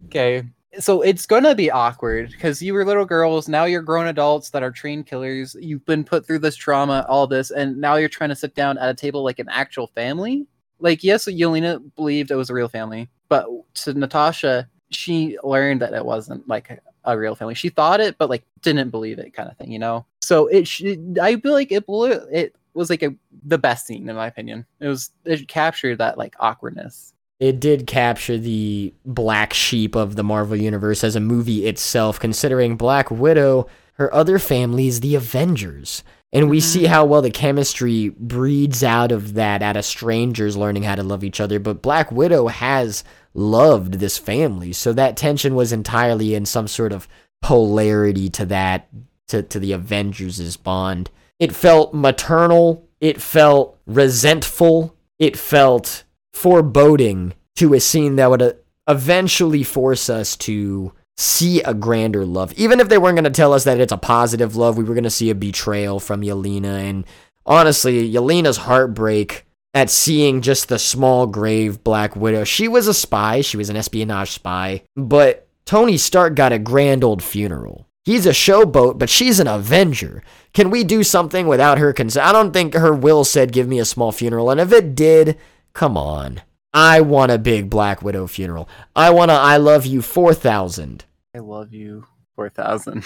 [0.08, 0.44] Okay.
[0.78, 4.62] So it's gonna be awkward because you were little girls, now you're grown adults that
[4.62, 5.56] are trained killers.
[5.60, 8.78] You've been put through this trauma, all this, and now you're trying to sit down
[8.78, 10.46] at a table like an actual family.
[10.80, 15.94] Like, yes, Yelena believed it was a real family, but to Natasha, she learned that
[15.94, 17.56] it wasn't like a real family.
[17.56, 20.06] She thought it, but like didn't believe it, kind of thing, you know.
[20.26, 22.12] So it, sh- I feel like it blew.
[22.32, 24.66] It was like a the best scene in my opinion.
[24.80, 27.14] It was it captured that like awkwardness.
[27.40, 32.78] it did capture the black sheep of the Marvel Universe as a movie itself, considering
[32.78, 36.04] Black Widow, her other family is the Avengers.
[36.32, 36.92] And we see mm-hmm.
[36.92, 41.24] how well the chemistry breeds out of that, out of strangers learning how to love
[41.24, 41.60] each other.
[41.60, 44.74] But Black Widow has loved this family.
[44.74, 47.08] So that tension was entirely in some sort of
[47.42, 48.90] polarity to that,
[49.28, 51.10] to, to the Avengers' bond.
[51.40, 58.54] It felt maternal, it felt resentful, it felt foreboding to a scene that would uh,
[58.88, 62.54] eventually force us to see a grander love.
[62.54, 64.94] Even if they weren't going to tell us that it's a positive love, we were
[64.94, 66.90] going to see a betrayal from Yelena.
[66.90, 67.06] And
[67.46, 72.44] honestly, Yelena's heartbreak at seeing just the small grave Black Widow.
[72.44, 77.04] She was a spy, she was an espionage spy, but Tony Stark got a grand
[77.04, 77.88] old funeral.
[78.06, 80.22] He's a showboat, but she's an Avenger.
[80.54, 82.28] Can we do something without her consent?
[82.28, 84.52] I don't think her will said give me a small funeral.
[84.52, 85.40] And if it did,
[85.74, 86.42] come on.
[86.72, 88.70] I want a big Black Widow funeral.
[88.96, 91.04] I want a I love you 4000.
[91.34, 93.04] I love you 4000.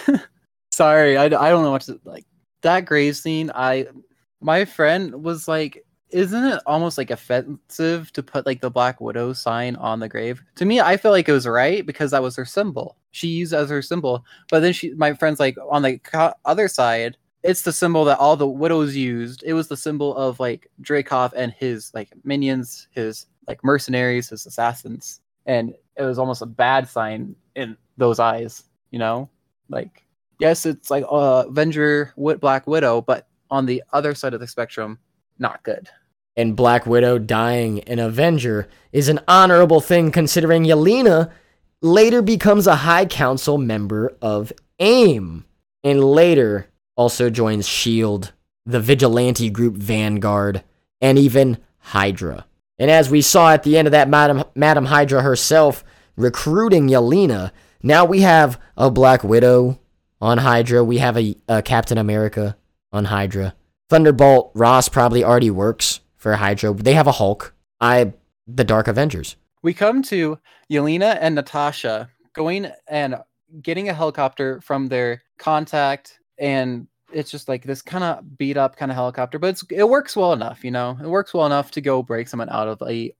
[0.72, 2.26] Sorry, I, I don't know what to like.
[2.60, 3.86] That grave scene, I
[4.40, 9.32] my friend was like, isn't it almost like offensive to put like the Black Widow
[9.32, 10.42] sign on the grave?
[10.56, 12.96] To me, I feel like it was right because that was her symbol.
[13.18, 14.24] She used as her symbol.
[14.48, 18.18] But then she, my friend's like on the co- other side, it's the symbol that
[18.18, 19.42] all the widows used.
[19.44, 24.46] It was the symbol of like Dreykov and his like minions, his like mercenaries, his
[24.46, 28.62] assassins, and it was almost a bad sign in those eyes.
[28.92, 29.28] You know,
[29.68, 30.04] like
[30.38, 34.98] yes, it's like uh, Avenger, Black Widow, but on the other side of the spectrum,
[35.40, 35.88] not good.
[36.36, 41.32] And Black Widow dying an Avenger is an honorable thing considering Yelena
[41.80, 45.44] later becomes a High Council member of AIM.
[45.84, 48.30] And later also joins S.H.I.E.L.D.,
[48.66, 50.62] the vigilante group Vanguard,
[51.00, 52.46] and even Hydra.
[52.78, 55.84] And as we saw at the end of that, Madam, Madam Hydra herself
[56.16, 59.78] recruiting Yelena, now we have a Black Widow
[60.20, 60.84] on Hydra.
[60.84, 62.56] We have a, a Captain America
[62.92, 63.54] on Hydra.
[63.88, 66.74] Thunderbolt Ross probably already works for Hydra.
[66.74, 67.54] They have a Hulk.
[67.80, 68.12] I
[68.46, 69.36] the Dark Avengers.
[69.62, 70.38] We come to
[70.70, 73.16] Yelena and Natasha going and
[73.62, 78.76] getting a helicopter from their contact and it's just like this kind of beat up
[78.76, 80.98] kind of helicopter, but it works well enough, you know.
[81.02, 83.14] It works well enough to go break someone out of a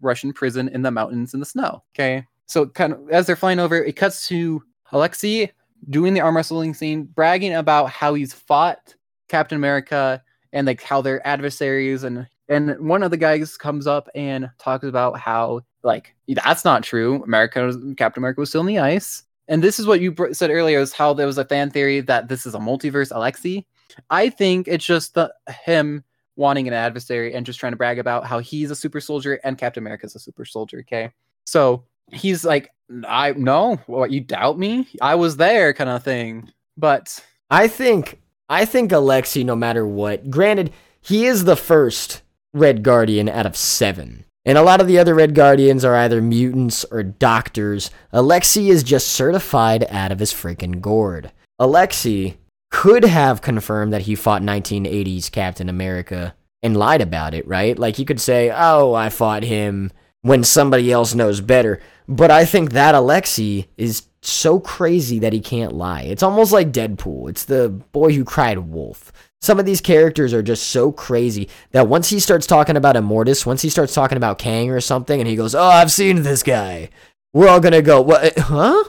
[0.00, 1.82] Russian prison in the mountains in the snow.
[1.94, 5.52] Okay, so kind of as they're flying over, it cuts to Alexei
[5.90, 8.94] doing the arm wrestling scene, bragging about how he's fought
[9.28, 14.08] Captain America and like how they're adversaries, and and one of the guys comes up
[14.14, 17.22] and talks about how like that's not true.
[17.24, 20.80] America, Captain America was still in the ice and this is what you said earlier
[20.80, 23.66] is how there was a fan theory that this is a multiverse Alexei.
[24.08, 25.32] I think it's just the,
[25.64, 26.04] him
[26.36, 29.58] wanting an adversary and just trying to brag about how he's a super soldier and
[29.58, 30.78] Captain America's a super soldier.
[30.80, 31.10] Okay,
[31.44, 32.70] so he's like,
[33.06, 34.88] I no, what you doubt me?
[35.00, 36.50] I was there, kind of thing.
[36.76, 42.21] But I think I think Alexei, no matter what, granted, he is the first
[42.54, 44.24] Red Guardian out of seven.
[44.44, 47.90] And a lot of the other Red Guardians are either mutants or doctors.
[48.10, 51.30] Alexei is just certified out of his freaking gourd.
[51.58, 52.36] Alexei
[52.70, 57.78] could have confirmed that he fought 1980s Captain America and lied about it, right?
[57.78, 62.44] Like he could say, "Oh, I fought him when somebody else knows better." But I
[62.44, 66.02] think that Alexei is so crazy that he can't lie.
[66.02, 67.28] It's almost like Deadpool.
[67.30, 71.88] It's the boy who cried wolf some of these characters are just so crazy that
[71.88, 75.28] once he starts talking about Immortus, once he starts talking about Kang or something, and
[75.28, 76.90] he goes, "Oh, I've seen this guy,"
[77.34, 78.24] we're all gonna go, "What?
[78.24, 78.84] Eh, huh?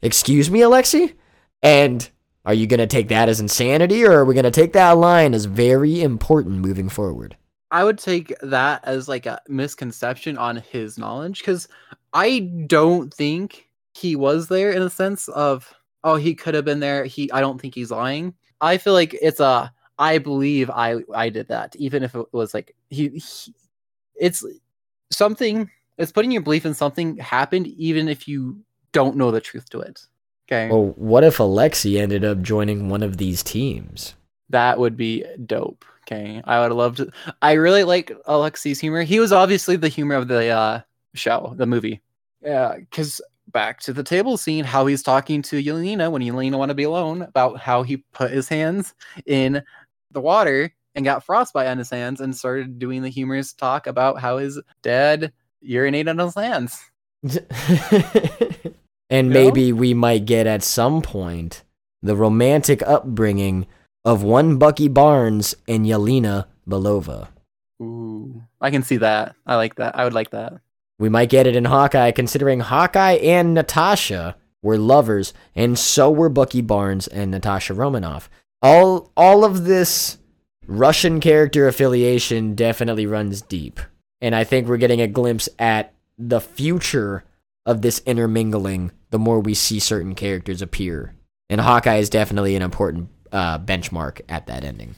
[0.00, 1.12] Excuse me, Alexei?"
[1.62, 2.08] And
[2.46, 5.44] are you gonna take that as insanity, or are we gonna take that line as
[5.44, 7.36] very important moving forward?
[7.70, 11.68] I would take that as like a misconception on his knowledge because
[12.14, 16.80] I don't think he was there in a sense of oh he could have been
[16.80, 17.04] there.
[17.04, 18.32] He I don't think he's lying.
[18.62, 22.54] I feel like it's a I believe I I did that, even if it was
[22.54, 23.54] like he, he
[24.16, 24.44] it's
[25.10, 25.70] something.
[25.96, 28.60] It's putting your belief in something happened, even if you
[28.92, 30.06] don't know the truth to it.
[30.46, 30.68] Okay.
[30.70, 34.14] Well, what if Alexei ended up joining one of these teams?
[34.50, 35.84] That would be dope.
[36.02, 37.10] Okay, I would love to.
[37.42, 39.02] I really like Alexei's humor.
[39.02, 40.80] He was obviously the humor of the uh,
[41.14, 42.00] show, the movie.
[42.42, 46.70] Yeah, because back to the table scene, how he's talking to Yelena when Yelena want
[46.70, 48.94] to be alone about how he put his hands
[49.26, 49.62] in
[50.10, 54.20] the water and got frostbite on his hands and started doing the humorous talk about
[54.20, 55.32] how his dad
[55.64, 56.80] urinated on his hands.
[59.10, 59.78] and you maybe know?
[59.78, 61.62] we might get at some point
[62.02, 63.66] the romantic upbringing
[64.04, 67.28] of one Bucky Barnes and Yelena Belova.
[67.82, 69.34] Ooh, I can see that.
[69.46, 69.96] I like that.
[69.96, 70.60] I would like that.
[70.98, 76.28] We might get it in Hawkeye, considering Hawkeye and Natasha were lovers, and so were
[76.28, 78.28] Bucky Barnes and Natasha Romanoff.
[78.62, 80.18] All all of this
[80.66, 83.80] Russian character affiliation definitely runs deep.
[84.20, 87.24] And I think we're getting a glimpse at the future
[87.64, 91.14] of this intermingling the more we see certain characters appear.
[91.48, 94.94] And Hawkeye is definitely an important uh, benchmark at that ending.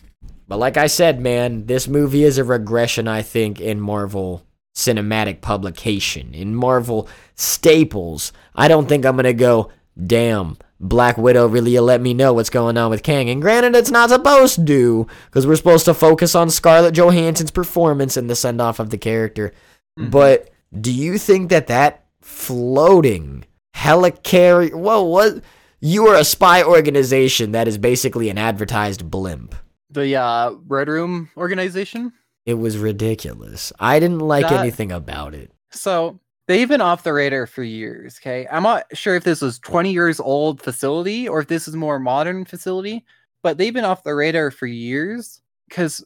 [0.49, 4.45] But like I said, man, this movie is a regression, I think, in Marvel
[4.75, 8.33] cinematic publication, in Marvel staples.
[8.55, 9.71] I don't think I'm going to go,
[10.07, 13.29] damn, Black Widow really let me know what's going on with Kang.
[13.29, 18.17] And granted, it's not supposed to, because we're supposed to focus on Scarlett Johansson's performance
[18.17, 19.53] and the send off of the character.
[19.99, 20.11] Mm-hmm.
[20.11, 23.45] But do you think that that floating
[23.77, 25.43] helicarrier, whoa, what?
[25.83, 29.55] You are a spy organization that is basically an advertised blimp.
[29.91, 32.13] The uh, Red Room organization?
[32.47, 33.73] It was ridiculous.
[33.81, 35.51] I didn't like that, anything about it.
[35.71, 36.21] So
[36.51, 38.19] they've been off the radar for years.
[38.21, 41.77] Okay, I'm not sure if this was 20 years old facility or if this is
[41.77, 43.05] more modern facility,
[43.41, 46.05] but they've been off the radar for years because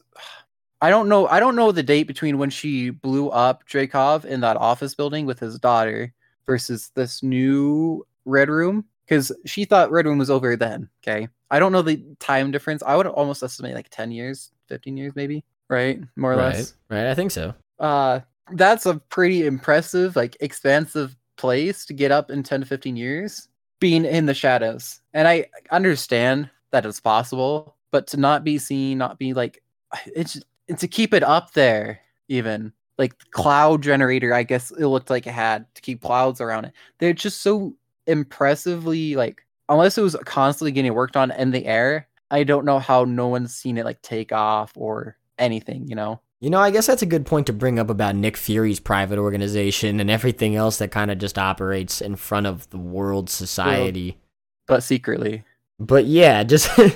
[0.83, 1.27] I don't know.
[1.27, 5.25] I don't know the date between when she blew up Dreykov in that office building
[5.25, 6.13] with his daughter
[6.45, 10.87] versus this new Red Room because she thought Red Room was over then.
[11.01, 12.83] Okay, I don't know the time difference.
[12.83, 15.43] I would almost estimate like 10 years, 15 years, maybe.
[15.69, 16.53] Right, more or right.
[16.53, 16.75] less.
[16.87, 17.55] Right, I think so.
[17.79, 18.19] Uh,
[18.51, 23.47] that's a pretty impressive, like expansive place to get up in 10 to 15 years
[23.79, 25.01] being in the shadows.
[25.13, 29.61] And I understand that it's possible, but to not be seen, not be like
[30.15, 30.39] it's
[30.77, 35.33] to keep it up there even like cloud generator i guess it looked like it
[35.33, 37.73] had to keep clouds around it they're just so
[38.07, 42.79] impressively like unless it was constantly getting worked on in the air i don't know
[42.79, 46.69] how no one's seen it like take off or anything you know you know, I
[46.69, 50.55] guess that's a good point to bring up about Nick Fury's private organization and everything
[50.55, 54.19] else that kind of just operates in front of the world society.
[54.67, 55.43] But secretly.
[55.79, 56.93] But yeah, just the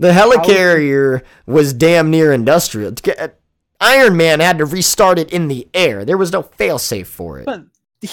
[0.00, 2.92] helicarrier was damn near industrial.
[3.80, 6.04] Iron Man had to restart it in the air.
[6.04, 7.46] There was no failsafe for it.
[7.46, 7.66] But
[8.00, 8.08] the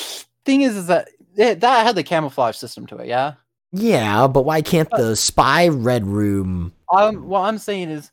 [0.45, 3.33] thing is, is that it, that had the camouflage system to it, yeah.
[3.71, 6.71] Yeah, but why can't the spy red room?
[6.95, 8.11] Um, what I'm saying is,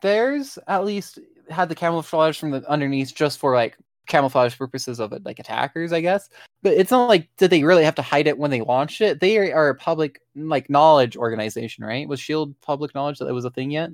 [0.00, 1.18] there's at least
[1.50, 3.76] had the camouflage from the underneath just for like
[4.06, 6.28] camouflage purposes of it, like attackers, I guess.
[6.62, 9.20] But it's not like did they really have to hide it when they launched it?
[9.20, 12.08] They are a public like knowledge organization, right?
[12.08, 13.90] Was Shield public knowledge that it was a thing yet?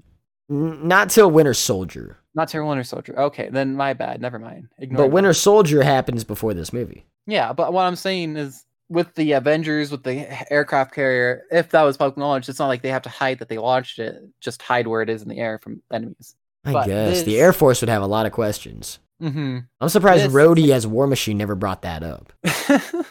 [0.49, 2.19] Not till Winter Soldier.
[2.35, 3.19] Not till Winter Soldier.
[3.19, 4.21] Okay, then my bad.
[4.21, 4.69] Never mind.
[4.79, 5.15] Ignore but me.
[5.15, 7.07] Winter Soldier happens before this movie.
[7.27, 11.83] Yeah, but what I'm saying is with the Avengers, with the aircraft carrier, if that
[11.83, 14.23] was public knowledge, it's not like they have to hide that they launched it.
[14.41, 16.35] Just hide where it is in the air from enemies.
[16.65, 17.23] I but guess this...
[17.25, 18.99] the Air Force would have a lot of questions.
[19.21, 19.59] Mm-hmm.
[19.81, 20.33] I'm surprised this...
[20.33, 22.33] Rhodey as War Machine never brought that up.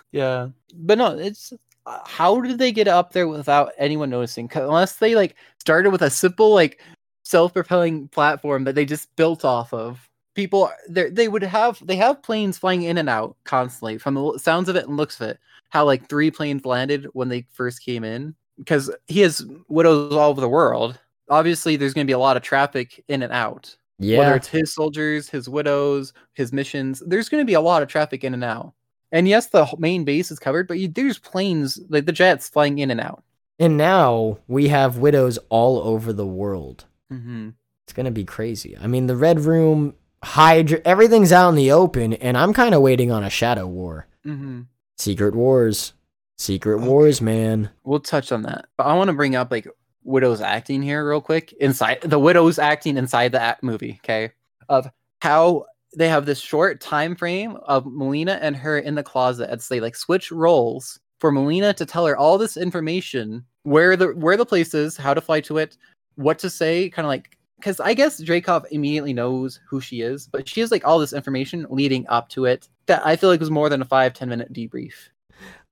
[0.11, 1.53] yeah, but no, it's
[1.85, 4.49] uh, how did they get up there without anyone noticing?
[4.53, 6.81] Unless they like started with a simple like
[7.23, 10.07] self-propelling platform that they just built off of.
[10.33, 13.97] People, they would have they have planes flying in and out constantly.
[13.97, 15.39] From the sounds of it and looks of it,
[15.69, 20.29] how like three planes landed when they first came in because he has widows all
[20.29, 20.97] over the world
[21.31, 23.75] obviously there's going to be a lot of traffic in and out.
[23.97, 24.19] Yeah.
[24.19, 27.87] Whether it's his soldiers, his widows, his missions, there's going to be a lot of
[27.87, 28.73] traffic in and out.
[29.11, 32.79] And yes, the main base is covered, but you, there's planes like the jets flying
[32.79, 33.23] in and out.
[33.59, 36.85] And now we have widows all over the world.
[37.11, 37.49] Mm-hmm.
[37.85, 38.77] It's going to be crazy.
[38.79, 42.81] I mean, the Red Room, Hydra, everything's out in the open, and I'm kind of
[42.81, 44.07] waiting on a Shadow War.
[44.25, 44.61] Mm-hmm.
[44.97, 45.93] Secret Wars.
[46.37, 46.87] Secret okay.
[46.87, 47.69] Wars, man.
[47.83, 48.65] We'll touch on that.
[48.77, 49.67] But I want to bring up like
[50.03, 54.31] Widow's acting here real quick inside the Widow's acting inside the movie, okay?
[54.69, 54.89] Of
[55.21, 59.67] how they have this short time frame of Melina and her in the closet as
[59.67, 64.37] they like switch roles for Melina to tell her all this information, where the where
[64.37, 65.77] the place is, how to fly to it,
[66.15, 70.27] what to say, kind of like because I guess Dreykov immediately knows who she is,
[70.27, 73.39] but she has like all this information leading up to it that I feel like
[73.39, 74.93] was more than a five ten minute debrief.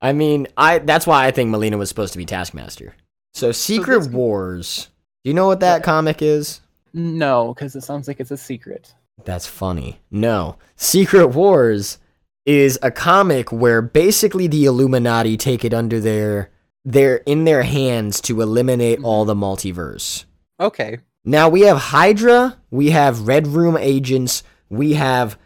[0.00, 2.94] I mean, I that's why I think Melina was supposed to be Taskmaster.
[3.34, 4.88] So Secret so Wars.
[5.22, 6.60] Do you know what that comic is?
[6.92, 8.94] No, because it sounds like it's a secret.
[9.24, 10.00] That's funny.
[10.10, 10.56] No.
[10.76, 11.98] Secret Wars
[12.46, 16.50] is a comic where basically the Illuminati take it under their
[16.84, 19.06] their in their hands to eliminate mm-hmm.
[19.06, 20.24] all the multiverse.
[20.58, 20.98] Okay.
[21.24, 25.38] Now we have Hydra, we have Red Room agents, we have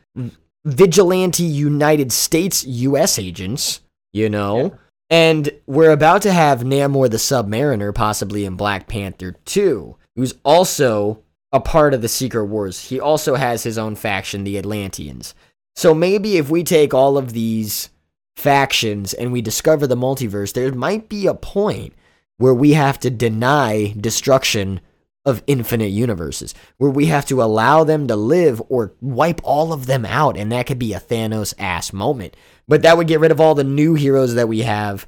[0.64, 3.80] vigilante United States US agents,
[4.12, 4.62] you know.
[4.62, 4.78] Yeah.
[5.10, 11.22] And we're about to have Namor the Submariner, possibly in Black Panther 2, who's also
[11.52, 12.88] a part of the Secret Wars.
[12.88, 15.34] He also has his own faction, the Atlanteans.
[15.76, 17.90] So maybe if we take all of these
[18.36, 21.92] factions and we discover the multiverse, there might be a point
[22.38, 24.80] where we have to deny destruction
[25.24, 29.86] of infinite universes, where we have to allow them to live or wipe all of
[29.86, 30.36] them out.
[30.36, 32.36] And that could be a Thanos ass moment.
[32.66, 35.06] But that would get rid of all the new heroes that we have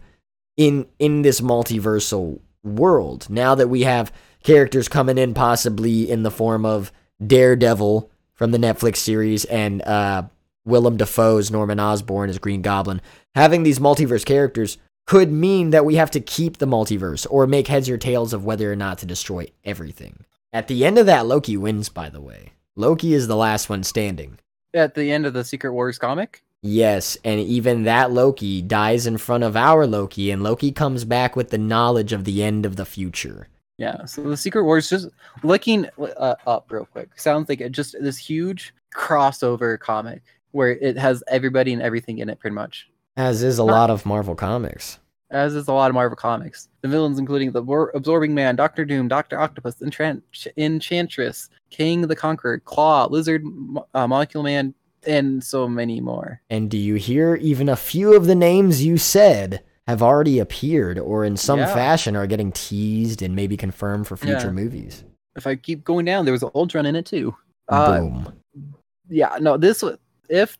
[0.56, 3.28] in in this multiversal world.
[3.30, 6.92] Now that we have characters coming in possibly in the form of
[7.24, 10.24] Daredevil from the Netflix series and uh,
[10.64, 13.00] Willem Dafoe's Norman Osborn as Green Goblin,
[13.34, 17.68] having these multiverse characters could mean that we have to keep the multiverse or make
[17.68, 20.24] heads or tails of whether or not to destroy everything.
[20.52, 22.52] At the end of that, Loki wins, by the way.
[22.74, 24.38] Loki is the last one standing.
[24.74, 26.42] At the end of the Secret Wars comic?
[26.62, 31.36] Yes, and even that Loki dies in front of our Loki, and Loki comes back
[31.36, 33.48] with the knowledge of the end of the future.
[33.78, 35.08] Yeah, so the Secret Wars, just
[35.42, 40.96] looking uh, up real quick, sounds like it just this huge crossover comic where it
[40.96, 42.88] has everybody and everything in it, pretty much.
[43.16, 44.98] As is a lot of Marvel comics.
[45.30, 46.68] As is a lot of Marvel comics.
[46.80, 47.62] The villains, including the
[47.94, 50.22] Absorbing Man, Doctor Doom, Doctor Octopus, Enchant-
[50.56, 53.44] Enchantress, Kang the Conqueror, Klaw, Lizard,
[53.92, 54.72] uh, Molecule Man,
[55.06, 56.40] and so many more.
[56.50, 60.98] And do you hear even a few of the names you said have already appeared
[60.98, 61.72] or in some Yeah.
[61.72, 64.52] fashion are getting teased and maybe confirmed for future Yeah.
[64.52, 65.04] movies?
[65.36, 67.34] If I keep going down, there was an Ultron in it too.
[67.68, 68.32] Uh, Boom.
[69.08, 69.96] yeah, no, this was
[70.28, 70.58] if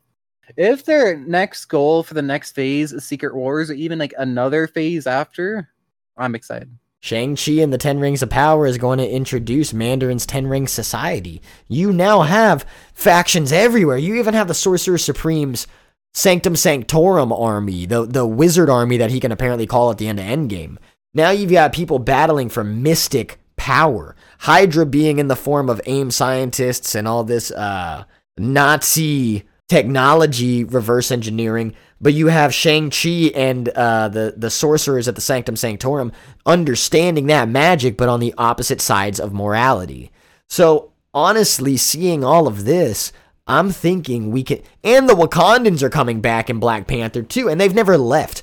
[0.57, 4.69] if their next goal for the next phase is Secret Wars or even like another
[4.69, 5.69] phase after,
[6.17, 6.71] I'm excited.
[7.07, 11.41] Shang-Chi and the Ten Rings of Power is going to introduce Mandarin's Ten Ring Society.
[11.69, 13.97] You now have factions everywhere.
[13.97, 15.69] You even have the Sorcerer Supreme's
[16.15, 20.19] Sanctum Sanctorum army, the, the wizard army that he can apparently call at the end
[20.19, 20.79] of Endgame.
[21.15, 24.17] Now you've got people battling for mystic power.
[24.41, 28.03] Hydra being in the form of AIM scientists and all this uh,
[28.37, 35.21] Nazi technology reverse engineering, but you have Shang-Chi and uh, the, the sorcerers at the
[35.21, 36.13] Sanctum Sanctorum
[36.45, 40.11] understanding that magic, but on the opposite sides of morality.
[40.49, 43.13] So, honestly, seeing all of this,
[43.47, 44.61] I'm thinking we can.
[44.83, 48.43] And the Wakandans are coming back in Black Panther too, and they've never left.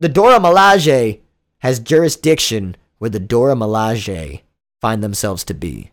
[0.00, 1.20] The Dora Milaje
[1.58, 4.42] has jurisdiction where the Dora Milaje
[4.80, 5.90] find themselves to be.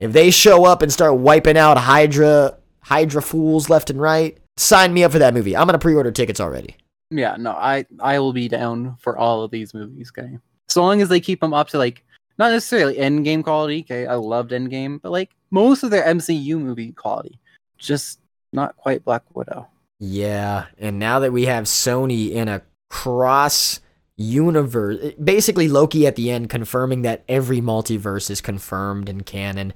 [0.00, 4.92] If they show up and start wiping out Hydra Hydra fools left and right, sign
[4.92, 5.56] me up for that movie.
[5.56, 6.76] I'm gonna pre-order tickets already.
[7.10, 10.12] Yeah, no, I I will be down for all of these movies.
[10.16, 10.38] Okay,
[10.68, 12.04] so long as they keep them up to like
[12.38, 13.80] not necessarily Endgame quality.
[13.80, 17.38] Okay, I loved Endgame, but like most of their MCU movie quality,
[17.78, 18.20] just
[18.52, 19.68] not quite Black Widow.
[19.98, 23.80] Yeah, and now that we have Sony in a cross
[24.16, 29.72] universe, basically Loki at the end confirming that every multiverse is confirmed in canon,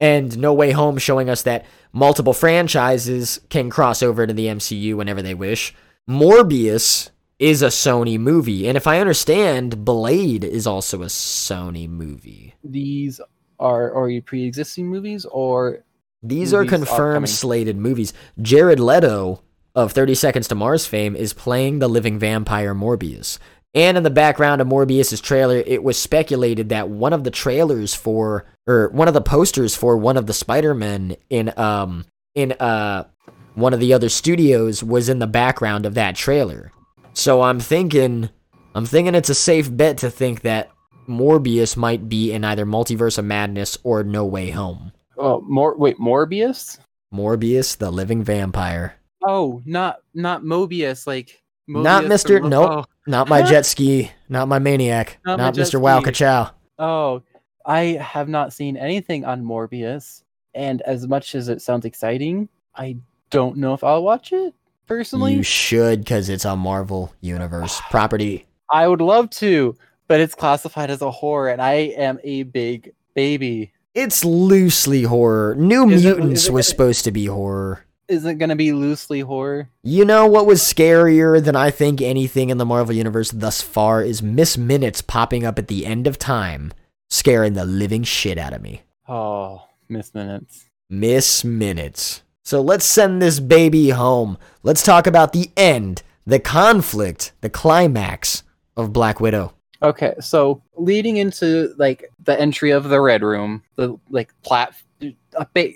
[0.00, 4.94] and No Way Home showing us that multiple franchises can cross over to the MCU
[4.94, 5.74] whenever they wish.
[6.08, 12.54] Morbius is a Sony movie, and if I understand, Blade is also a Sony movie.
[12.62, 13.20] These
[13.58, 15.84] are already pre-existing movies, or
[16.22, 17.26] These are confirmed upcoming.
[17.28, 18.12] slated movies.
[18.40, 19.42] Jared Leto
[19.74, 23.38] of 30 Seconds to Mars fame is playing the living vampire Morbius.
[23.74, 27.94] And in the background of Morbius's trailer, it was speculated that one of the trailers
[27.94, 32.04] for or one of the posters for one of the Spider-Men in um
[32.34, 33.04] in uh
[33.54, 36.72] one of the other studios was in the background of that trailer.
[37.12, 38.28] So I'm thinking
[38.74, 40.70] I'm thinking it's a safe bet to think that
[41.08, 44.92] Morbius might be in either Multiverse of Madness or No Way Home.
[45.18, 46.78] oh, more wait, Morbius.
[47.12, 48.94] Morbius, the living vampire.
[49.26, 52.46] Oh, not not Mobius, like Not Mr.
[52.46, 52.70] Nope.
[52.70, 54.10] Oh, Not my jet ski.
[54.28, 55.18] Not my maniac.
[55.24, 55.80] Not Not, my Mr.
[55.80, 56.00] Wow.
[56.00, 56.50] Kachow.
[56.78, 57.22] Oh,
[57.66, 60.22] I have not seen anything on Morbius,
[60.54, 62.96] and as much as it sounds exciting, I
[63.30, 64.54] don't know if I'll watch it
[64.86, 65.34] personally.
[65.34, 68.46] You should, because it's a Marvel Universe property.
[68.72, 69.76] I would love to,
[70.08, 73.72] but it's classified as a horror, and I am a big baby.
[73.94, 75.54] It's loosely horror.
[75.56, 77.84] New Is Mutants is it was supposed to be horror.
[78.10, 79.70] Is it gonna be loosely horror?
[79.84, 84.02] You know what was scarier than I think anything in the Marvel Universe thus far
[84.02, 86.72] is Miss Minutes popping up at the end of time,
[87.08, 88.82] scaring the living shit out of me.
[89.06, 90.64] Oh, Miss Minutes.
[90.90, 92.24] Miss Minutes.
[92.42, 94.38] So let's send this baby home.
[94.64, 98.42] Let's talk about the end, the conflict, the climax
[98.76, 99.54] of Black Widow.
[99.84, 104.74] Okay, so leading into like the entry of the Red Room, the like plat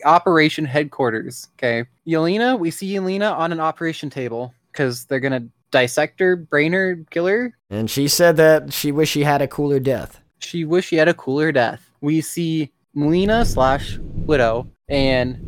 [0.05, 1.49] operation headquarters.
[1.59, 6.73] Okay, Yelena, we see Yelena on an operation table because they're gonna dissect her, brain
[6.73, 7.57] her, kill her.
[7.71, 10.21] And she said that she wished she had a cooler death.
[10.39, 11.91] She wish she had a cooler death.
[12.01, 15.41] We see Melina slash Widow and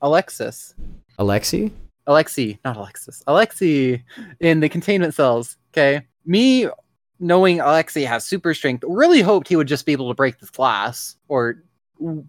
[0.00, 0.74] Alexis.
[1.18, 1.72] Alexi?
[2.06, 3.22] Alexi, not Alexis.
[3.26, 4.02] Alexi
[4.40, 5.56] in the containment cells.
[5.72, 6.06] Okay.
[6.24, 6.68] Me
[7.20, 10.50] knowing Alexei has super strength, really hoped he would just be able to break this
[10.50, 11.62] glass or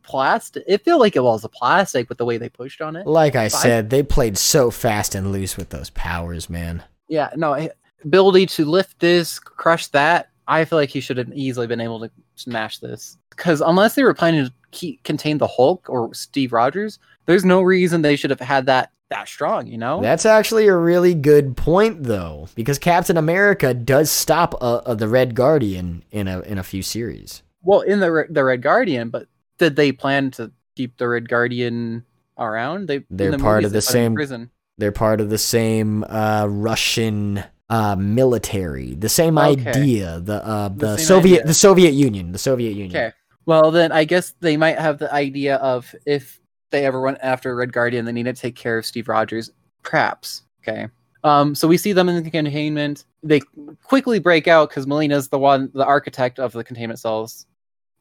[0.03, 0.63] plastic.
[0.67, 3.05] It felt like it was a plastic with the way they pushed on it.
[3.07, 6.83] Like I But I- said, they played so fast and loose with those powers, man.
[7.09, 7.69] Yeah, no eh,
[8.03, 10.29] ability to lift this, crush that.
[10.47, 13.17] I feel like he should have easily been able to smash this.
[13.31, 17.61] Because unless they were planning to keep, contain the Hulk or Steve Rogers, there's no
[17.61, 19.67] reason they should have had that that strong.
[19.67, 20.01] You know?
[20.01, 25.07] That's actually a really good point, though, because Captain America does stop uh, uh, the
[25.07, 27.43] Red Guardian in a in a few series.
[27.61, 29.27] well, in the the Red Guardian, but
[29.57, 32.05] did they plan to keep the Red Guardian
[32.37, 32.87] around?
[32.87, 34.49] They They're the part movies, of the put him in same- prison.
[34.79, 39.69] They're part of the same uh, Russian uh, military, the same Okay.
[39.71, 41.47] idea, the uh, the, same Soviet idea.
[41.47, 42.91] the Soviet Union, the Soviet Union.
[42.95, 43.13] Okay.
[43.47, 46.39] Well, then I guess they might have the idea of if
[46.69, 49.51] they ever went after Red Guardian, they need to take care of Steve Rogers.
[49.83, 50.43] Perhaps.
[50.61, 50.87] Okay.
[51.23, 53.05] Um, so we see them in the containment.
[53.23, 53.41] They
[53.83, 57.45] quickly break out because Melina's the one, the architect of the containment cells.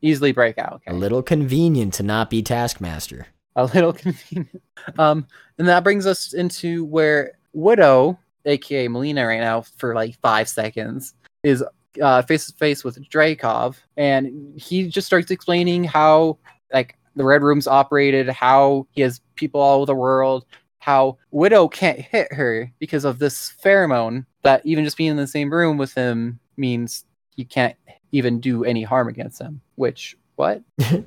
[0.02, 0.82] Easily break out.
[0.86, 3.26] A little convenient to not be Taskmaster.
[3.56, 4.62] A little convenient.
[4.98, 5.26] Um,
[5.58, 11.14] and that brings us into where Widow, aka Melina, right now for like five seconds,
[11.42, 11.64] is
[12.00, 16.38] uh, face to face with Dreykov, and he just starts explaining how
[16.72, 20.44] like the Red Room's operated, how he has people all over the world,
[20.78, 24.26] how Widow can't hit her because of this pheromone.
[24.42, 27.04] That even just being in the same room with him means
[27.34, 27.74] you can't
[28.12, 29.60] even do any harm against him.
[29.74, 30.62] Which what?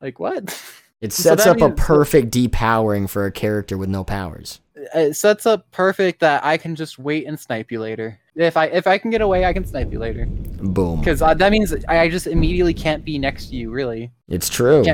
[0.00, 0.62] Like what?
[1.00, 4.60] It sets that up a perfect depowering for a character with no powers.
[4.94, 8.18] It sets up perfect that I can just wait and snipe you later.
[8.34, 10.26] If I if I can get away, I can snipe you later.
[10.26, 11.00] Boom.
[11.00, 13.70] Because uh, that means I just immediately can't be next to you.
[13.70, 14.84] Really, It's true.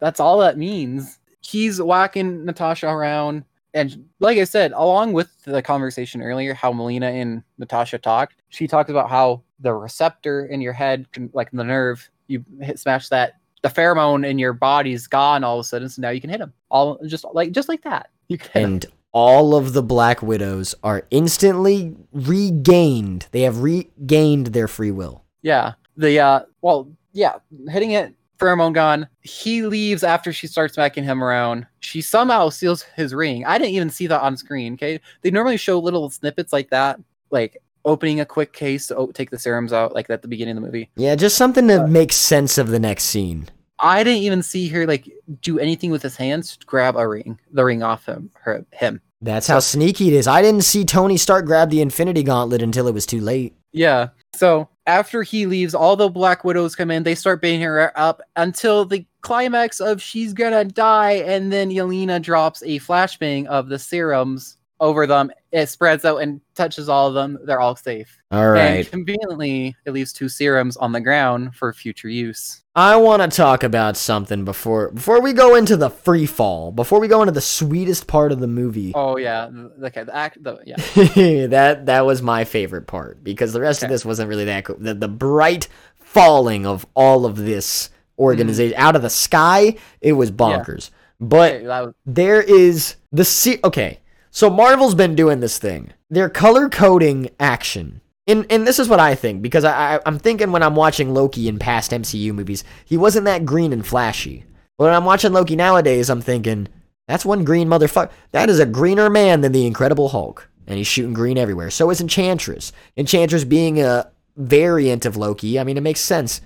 [0.00, 1.18] That's all that means.
[1.40, 7.06] He's whacking Natasha around, and like I said, along with the conversation earlier, how Melina
[7.10, 12.08] and Natasha talked, she talked about how the receptor in your head, like the nerve,
[12.28, 13.34] you hit smash that.
[13.62, 16.40] The pheromone in your body's gone all of a sudden, so now you can hit
[16.40, 16.52] him.
[16.70, 18.10] All just like just like that.
[18.28, 23.28] You can and all of the Black Widows are instantly regained.
[23.30, 25.24] They have regained their free will.
[25.40, 25.74] Yeah.
[25.96, 27.36] The uh well, yeah,
[27.68, 29.08] hitting it pheromone gone.
[29.20, 31.66] He leaves after she starts smacking him around.
[31.80, 33.46] She somehow seals his ring.
[33.46, 34.74] I didn't even see that on screen.
[34.74, 35.00] Okay.
[35.22, 36.98] They normally show little snippets like that,
[37.30, 40.62] like opening a quick case to take the serums out, like at the beginning of
[40.62, 40.90] the movie.
[40.96, 43.48] Yeah, just something to Uh, make sense of the next scene.
[43.84, 45.12] I didn't even see her like
[45.42, 49.00] do anything with his hands to grab a ring, the ring off him, her, him.
[49.20, 50.26] That's how sneaky it is.
[50.26, 53.54] I didn't see Tony Stark grab the Infinity Gauntlet until it was too late.
[53.72, 54.08] Yeah.
[54.34, 57.02] So after he leaves, all the Black Widows come in.
[57.02, 62.22] They start beating her up until the climax of she's gonna die, and then Yelena
[62.22, 65.30] drops a flashbang of the serums over them.
[65.52, 67.38] It spreads out and touches all of them.
[67.44, 68.18] They're all safe.
[68.30, 68.60] All right.
[68.60, 72.62] And conveniently, it leaves two serums on the ground for future use.
[72.76, 76.72] I want to talk about something before before we go into the free fall.
[76.72, 78.92] Before we go into the sweetest part of the movie.
[78.94, 79.48] Oh yeah.
[79.82, 80.02] Okay.
[80.02, 80.42] The act.
[80.42, 81.46] The, yeah.
[81.46, 84.76] that that was my favorite part because the rest of this wasn't really that cool.
[84.78, 85.68] The, the bright
[85.98, 88.86] falling of all of this organization mm-hmm.
[88.86, 90.90] out of the sky, it was bonkers.
[91.20, 94.00] But Okay, was, there is the se- okay.
[94.34, 95.92] So Marvel's been doing this thing.
[96.10, 98.00] They're color coding action.
[98.26, 101.14] And, and this is what I think because I, I I'm thinking when I'm watching
[101.14, 104.44] Loki in past MCU movies, he wasn't that green and flashy.
[104.76, 106.66] But when I'm watching Loki nowadays, I'm thinking
[107.06, 108.10] that's one green motherfucker.
[108.32, 111.70] That is a greener man than the Incredible Hulk, and he's shooting green everywhere.
[111.70, 112.72] So is Enchantress.
[112.96, 116.40] Enchantress being a variant of Loki, I mean it makes sense.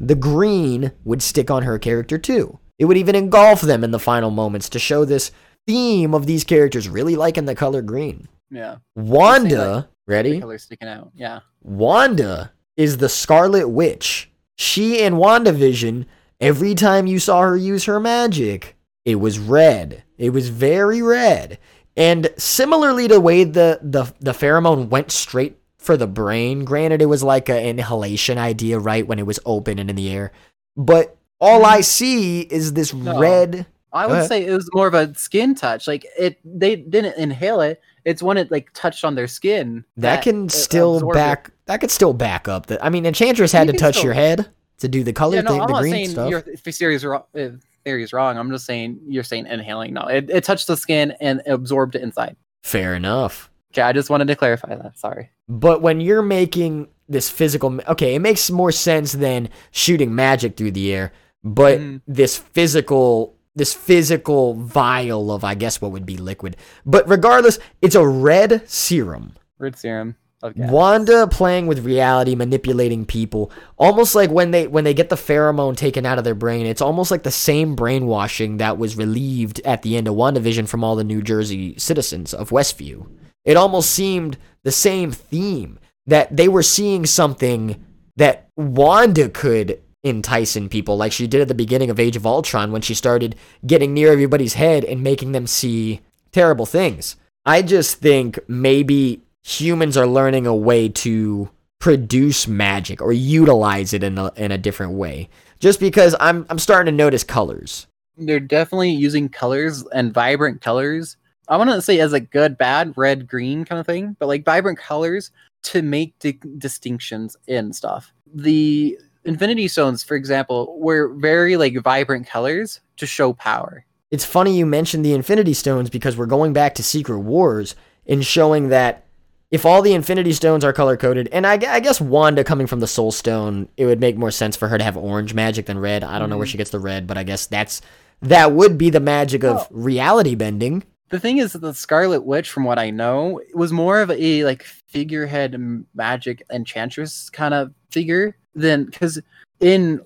[0.00, 2.58] The green would stick on her character too.
[2.80, 5.30] It would even engulf them in the final moments to show this
[5.68, 8.26] theme of these characters really liking the color green.
[8.50, 8.76] yeah.
[8.96, 10.40] Wanda, The ready?
[10.40, 11.10] color sticking out.
[11.14, 11.40] Yeah.
[11.62, 14.30] Wanda is the Scarlet Witch.
[14.56, 16.06] She in WandaVision,
[16.40, 20.04] every time you saw her use her magic, it was red.
[20.16, 21.58] It was very red.
[21.96, 27.02] And similarly to the way the, the, the pheromone went straight for the brain, granted
[27.02, 30.32] it was like an inhalation idea, right, when it was open and in the air.
[30.76, 31.84] But all I mm.
[31.84, 33.18] see is this No.
[33.18, 33.66] red.
[33.92, 34.28] I Go would ahead.
[34.28, 35.86] say it was more of a skin touch.
[35.86, 37.80] Like it, they didn't inhale it.
[38.04, 39.84] It's when it like touched on their skin.
[39.96, 41.18] That can still absorbed it.
[41.20, 41.50] back.
[41.66, 42.66] That could still back up.
[42.66, 45.36] The, I mean, Enchantress had You to touch still- your head to do the color
[45.36, 46.30] Yeah, no, thing, I'm the not green saying stuff.
[46.30, 47.22] your theory is wrong.
[47.38, 47.48] uh,
[47.84, 48.36] Theory is wrong.
[48.36, 49.94] I'm just saying you're saying inhaling.
[49.94, 52.36] No, it, it touched the skin and absorbed it inside.
[52.62, 53.50] Fair enough.
[53.72, 54.98] Okay, I just wanted to clarify that.
[54.98, 55.30] Sorry.
[55.48, 60.72] But when you're making this physical, okay, it makes more sense than shooting magic through
[60.72, 61.12] the air.
[61.44, 62.00] but Mhm.
[62.06, 66.56] this physical this physical vial of I guess what would be liquid.
[66.86, 69.34] But regardless, it's a red serum.
[69.58, 70.70] Red serum gas.
[70.70, 75.76] Wanda playing with reality, manipulating people, almost like when they when they get the pheromone
[75.76, 76.66] taken out of their brain.
[76.66, 80.84] It's almost like the same brainwashing that was relieved at the end of WandaVision from
[80.84, 83.08] all the New Jersey citizens of Westview.
[83.44, 87.84] It almost seemed the same theme that they were seeing something
[88.16, 92.26] that Wanda could entice in people, like she did at the beginning of Age of
[92.26, 93.36] Ultron when she started
[93.66, 96.00] getting near everybody's head and making them see
[96.32, 97.16] terrible things.
[97.44, 101.48] I just think maybe humans are learning a way to
[101.80, 105.28] produce magic or utilize it in a, in a different way.
[105.60, 107.86] Just because I'm I'm starting to notice colors.
[108.16, 111.16] They're definitely using colors and vibrant colors.
[111.48, 114.44] I want to say as a good, bad, red, green kind of thing, but like
[114.44, 115.30] vibrant colors
[115.64, 118.12] to make di- distinctions in stuff.
[118.34, 123.84] The Infinity Stones, for example, were very like vibrant colors to show power.
[124.10, 127.74] It's funny you mentioned the Infinity Stones because we're going back to Secret Wars
[128.06, 129.04] and showing that
[129.50, 132.80] if all the Infinity Stones are color coded, and I, I guess Wanda coming from
[132.80, 135.78] the Soul Stone, it would make more sense for her to have orange magic than
[135.78, 136.04] red.
[136.04, 136.50] I don't know where Mhm.
[136.50, 137.80] she gets the red, but I guess that's
[138.20, 140.82] that would be the magic of Well- reality bending.
[141.10, 144.44] The thing is, that the Scarlet Witch, from what I know, was more of a
[144.44, 145.56] like figurehead
[145.94, 149.18] magic enchantress kind of figure than because
[149.60, 150.00] in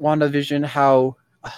[0.00, 1.50] WandaVision, how uh,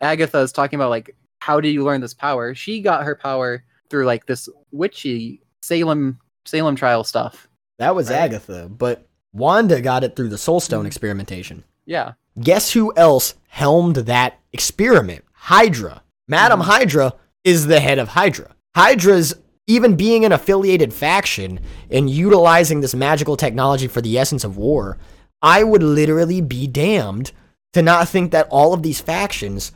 [0.00, 2.54] Agatha is talking about like how did you learn this power?
[2.54, 7.48] She got her power through like this witchy Salem Salem trial stuff.
[7.78, 8.16] That was Right.
[8.18, 10.88] Agatha, but Wanda got it through the Soul Stone Mhm.
[10.88, 11.64] experimentation.
[11.86, 15.24] Yeah, Guess who else helmed that experiment?
[15.32, 16.02] Hydra.
[16.28, 16.64] Madam Mhm.
[16.64, 17.12] Hydra
[17.44, 18.54] is the head of Hydra.
[18.74, 19.34] Hydra's
[19.66, 21.60] even being an affiliated faction
[21.90, 24.98] and utilizing this magical technology for the essence of war.
[25.42, 27.32] I would literally be damned
[27.74, 29.72] to not think that all of these factions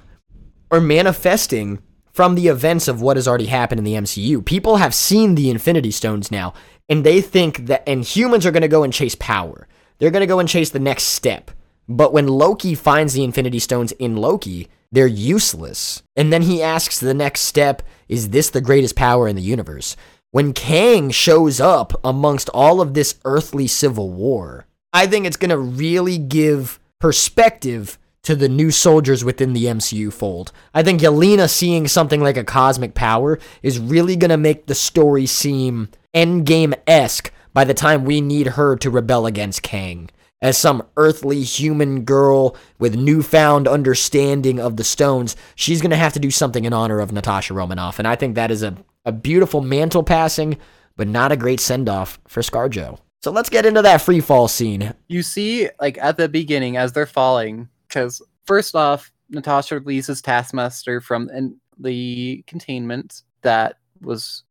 [0.71, 1.83] are manifesting
[2.13, 4.45] from the events of what has already happened in the MCU.
[4.45, 6.55] People have seen the Infinity Stones now,
[6.89, 9.69] and they think that, and humans are going to go and chase power.
[9.99, 11.51] They're going to go and chase the next step.
[11.89, 16.03] But when Loki finds the Infinity Stones in Loki, they're useless.
[16.15, 19.97] And then he asks the next step is this the greatest power in the universe?
[20.31, 25.51] When Kang shows up amongst all of this earthly civil war, I think it's going
[25.51, 30.53] to really give perspective to the new soldiers within the MCU fold.
[30.75, 34.75] I think Yelena seeing something like a cosmic power is really going to make the
[34.75, 40.09] story seem endgame esque by the time we need her to rebel against Kang.
[40.43, 46.13] As some earthly human girl with newfound understanding of the stones, she's going to have
[46.13, 47.99] to do something in honor of Natasha Romanoff.
[47.99, 50.59] And I think that is a, a beautiful mantle passing,
[50.97, 52.99] but not a great send off for Scarjo.
[53.23, 54.93] So let's get into that free fall scene.
[55.07, 61.01] you see like at the beginning as they're falling because first off natasha releases taskmaster
[61.01, 64.43] from in the containment that was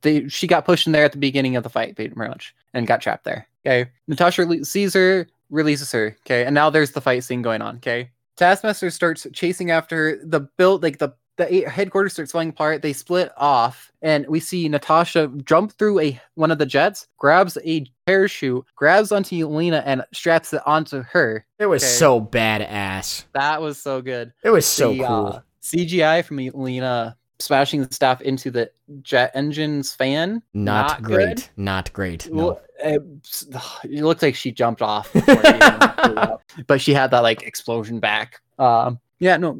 [0.00, 2.86] they, she got pushed in there at the beginning of the fight pretty much and
[2.86, 7.22] got trapped there okay natasha sees her releases her okay and now there's the fight
[7.24, 12.12] scene going on okay taskmaster starts chasing after her the build like the the headquarters
[12.12, 16.58] starts falling apart they split off and we see natasha jump through a one of
[16.58, 21.82] the jets grabs a parachute grabs onto Yelena and straps it onto her It was
[21.82, 21.90] Okay.
[21.92, 23.24] so badass.
[23.32, 25.26] that was so good It was so The, cool.
[25.26, 27.14] uh, cgi from Yelena
[27.44, 28.70] smashing the stuff into the
[29.02, 31.14] jet engine's fan not, good.
[31.14, 31.50] great.
[31.56, 32.30] Not great.
[32.30, 32.44] No.
[32.44, 33.02] Well, it,
[33.84, 36.42] it looked like she jumped off, before it up.
[36.66, 38.40] but she had that like explosion back.
[38.58, 39.58] Um, yeah, no,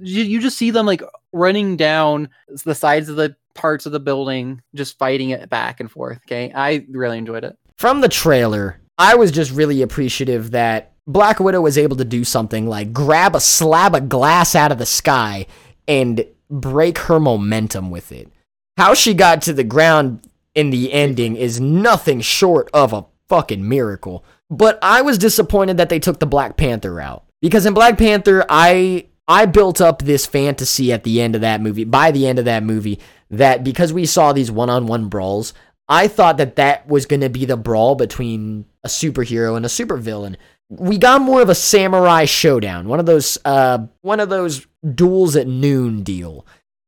[0.00, 1.02] you, you just see them like
[1.32, 2.28] running down
[2.64, 6.18] the sides of the parts of the building, just fighting it back and forth.
[6.26, 7.56] Okay, I really enjoyed it.
[7.76, 12.24] From the trailer, I was just really appreciative that Black Widow was able to do
[12.24, 15.46] something like grab a slab of glass out of the sky
[15.88, 18.30] and break her momentum with it.
[18.76, 23.66] How she got to the ground in the ending is nothing short of a fucking
[23.66, 24.24] miracle.
[24.50, 27.24] But I was disappointed that they took the Black Panther out.
[27.40, 31.60] Because in Black Panther, I I built up this fantasy at the end of that
[31.60, 33.00] movie, by the end of that movie,
[33.30, 35.54] that because we saw these one-on-one brawls,
[35.88, 39.68] I thought that that was going to be the brawl between a superhero and a
[39.68, 40.36] supervillain.
[40.78, 45.36] We got more of a samurai showdown, one of those uh one of those duels
[45.36, 46.46] at noon deal.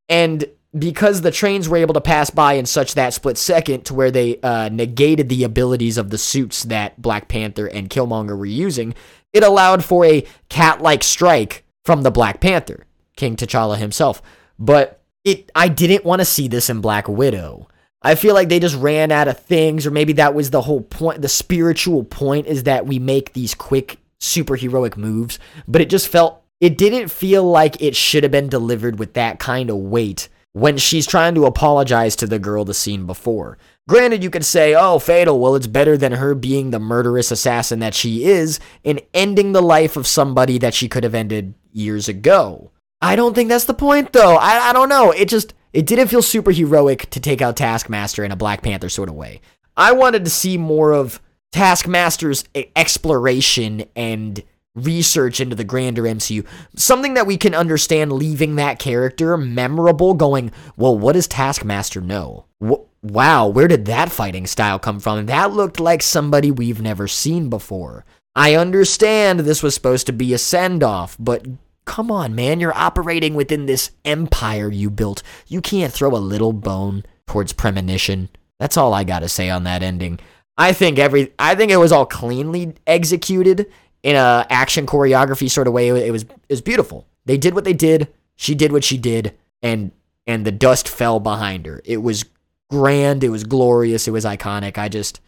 [0.09, 0.45] And
[0.77, 4.11] because the trains were able to pass by in such that split second to where
[4.11, 8.95] they uh, negated the abilities of the suits that Black Panther and Killmonger were using,
[9.33, 14.21] it allowed for a cat-like strike from the Black Panther, King T'Challa himself.
[14.59, 17.69] But it, I didn't want to see this in Black Widow.
[18.05, 20.83] I feel like they just ran out of things, or maybe that was the whole
[20.83, 21.23] point.
[21.23, 26.43] The spiritual point is that we make these quick superheroic moves, but it just felt
[26.61, 30.77] it didn't feel like it should have been delivered with that kind of weight when
[30.77, 33.59] she's trying to apologize to the girl the scene before.
[33.89, 37.81] Granted, you could say, oh, fatal, well, it's better than her being the murderous assassin
[37.81, 42.09] that she is and ending the life of somebody that she could have ended years
[42.09, 42.71] ago.
[43.05, 44.37] I don't think that's the point, though.
[44.37, 45.11] I, I don't know.
[45.11, 48.89] It just, it didn't feel super heroic to take out Taskmaster in a Black Panther
[48.89, 49.41] sort of way.
[49.77, 51.21] I wanted to see more of
[51.53, 52.45] Taskmaster's
[52.75, 54.43] exploration and
[54.75, 56.47] research into the grander MCU.
[56.77, 62.47] Something that we can understand leaving that character memorable, going, well, what does Taskmaster know?
[62.61, 65.27] Wh- wow, where did that fighting style come from?
[65.27, 68.05] That looked like somebody we've never seen before.
[68.35, 71.47] I understand this was supposed to be a send off, but
[71.85, 75.23] come on, man, you're operating within this empire you built.
[75.47, 78.29] You can't throw a little bone towards premonition.
[78.59, 80.19] That's all I got to say on that ending.
[80.57, 83.71] I think every I think it was all cleanly executed
[84.03, 85.89] in a action choreography sort of way.
[85.89, 87.07] It was it was beautiful.
[87.25, 88.09] They did what they did.
[88.37, 89.91] She did what she did, and
[90.27, 91.81] and the dust fell behind her.
[91.85, 92.25] It was
[92.71, 93.25] grand.
[93.25, 94.07] It was glorious.
[94.07, 94.79] It was iconic.
[94.79, 95.21] I just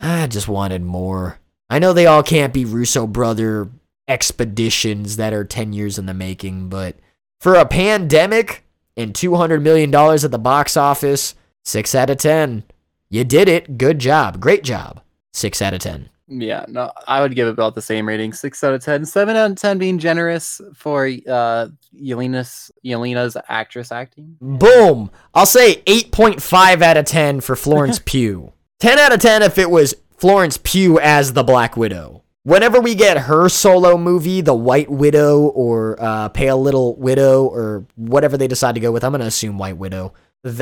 [0.00, 1.38] I just wanted more.
[1.68, 3.68] I know they all can't be Russo brother
[4.08, 6.96] expeditions that are 10 years in the making, but
[7.40, 8.64] for a pandemic
[8.96, 11.34] and $200 million at the box office,
[11.64, 12.64] 6 out of 10.
[13.08, 13.78] You did it.
[13.78, 14.40] Good job.
[14.40, 15.02] Great job.
[15.32, 16.08] 6 out of 10.
[16.28, 19.04] Yeah, no, I would give about the same rating, six out of ten.
[19.04, 24.36] Seven out of ten being generous for uh Yelena's Yelena's actress acting.
[24.40, 25.10] Boom.
[25.34, 28.52] I'll say 8.5 out of 10 for Florence Pugh.
[28.80, 32.21] 10 out of 10 if it was Florence Pugh as the Black Widow.
[32.44, 37.86] Whenever we get her solo movie, The White Widow or uh, Pale Little Widow or
[37.94, 40.12] whatever they decide to go with, I'm going to assume White Widow.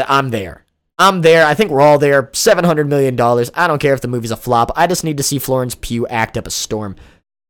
[0.06, 0.66] I'm there.
[0.98, 1.46] I'm there.
[1.46, 2.24] I think we're all there.
[2.24, 3.18] $700 million.
[3.18, 4.70] I don't care if the movie's a flop.
[4.76, 6.96] I just need to see Florence Pugh act up a storm.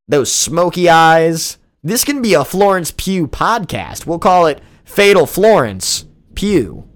[0.07, 1.59] Those smoky eyes.
[1.83, 4.07] This can be a Florence Pugh podcast.
[4.07, 6.05] We'll call it Fatal Florence
[6.35, 6.89] Pugh.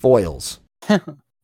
[0.00, 0.58] Foils.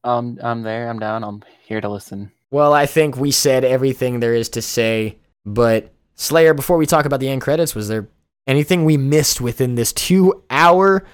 [0.07, 0.89] Um, I'm there.
[0.89, 1.25] I'm down.
[1.25, 2.31] I'm here to listen.
[2.51, 7.05] Well, I think we said everything there is to say, but Slayer, before we talk
[7.05, 8.09] about the end credits, was there
[8.47, 11.05] anything we missed within this two hour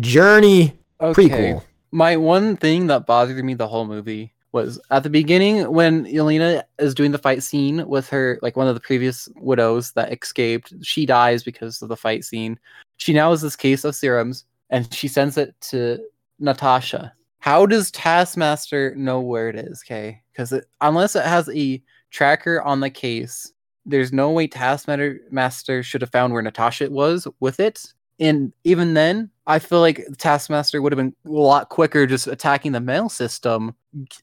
[0.00, 1.62] journey prequel?
[1.90, 6.62] My one thing that bothered me the whole movie was at the beginning when Yelena
[6.78, 10.72] is doing the fight scene with her, like one of the previous widows that escaped.
[10.82, 12.58] She dies because of the fight scene.
[12.96, 15.98] She now has this case of serums and she sends it to
[16.38, 17.12] Natasha.
[17.40, 19.82] How does Taskmaster know where it is?
[19.86, 23.52] Okay, because unless it has a tracker on the case,
[23.86, 27.92] there's no way Taskmaster Master should have found where Natasha was with it.
[28.20, 32.72] And even then, I feel like Taskmaster would have been a lot quicker just attacking
[32.72, 33.74] the mail system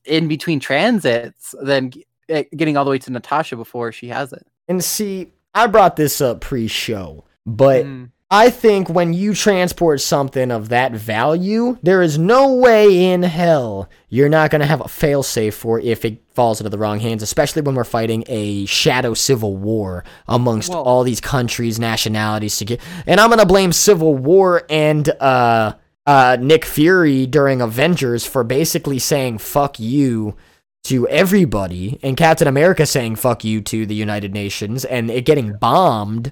[0.03, 4.33] in between transits than g- eh, getting all the way to Natasha before she has
[4.33, 4.45] it.
[4.67, 8.09] And see, I brought this up pre show, but Mm.
[8.31, 13.87] I think when you transport something of that value, there is no way in hell
[14.09, 17.21] you're not going to have a failsafe for if it falls into the wrong hands,
[17.21, 22.65] especially when we're fighting a shadow civil war amongst Well- all these countries, nationalities to
[22.65, 22.81] get.
[23.05, 25.73] And I'm going to blame Civil War and uh
[26.07, 30.35] uh Nick Fury during Avengers for basically saying fuck you
[30.85, 35.53] to everybody and Captain America saying fuck you to the United Nations and it getting
[35.57, 36.31] bombed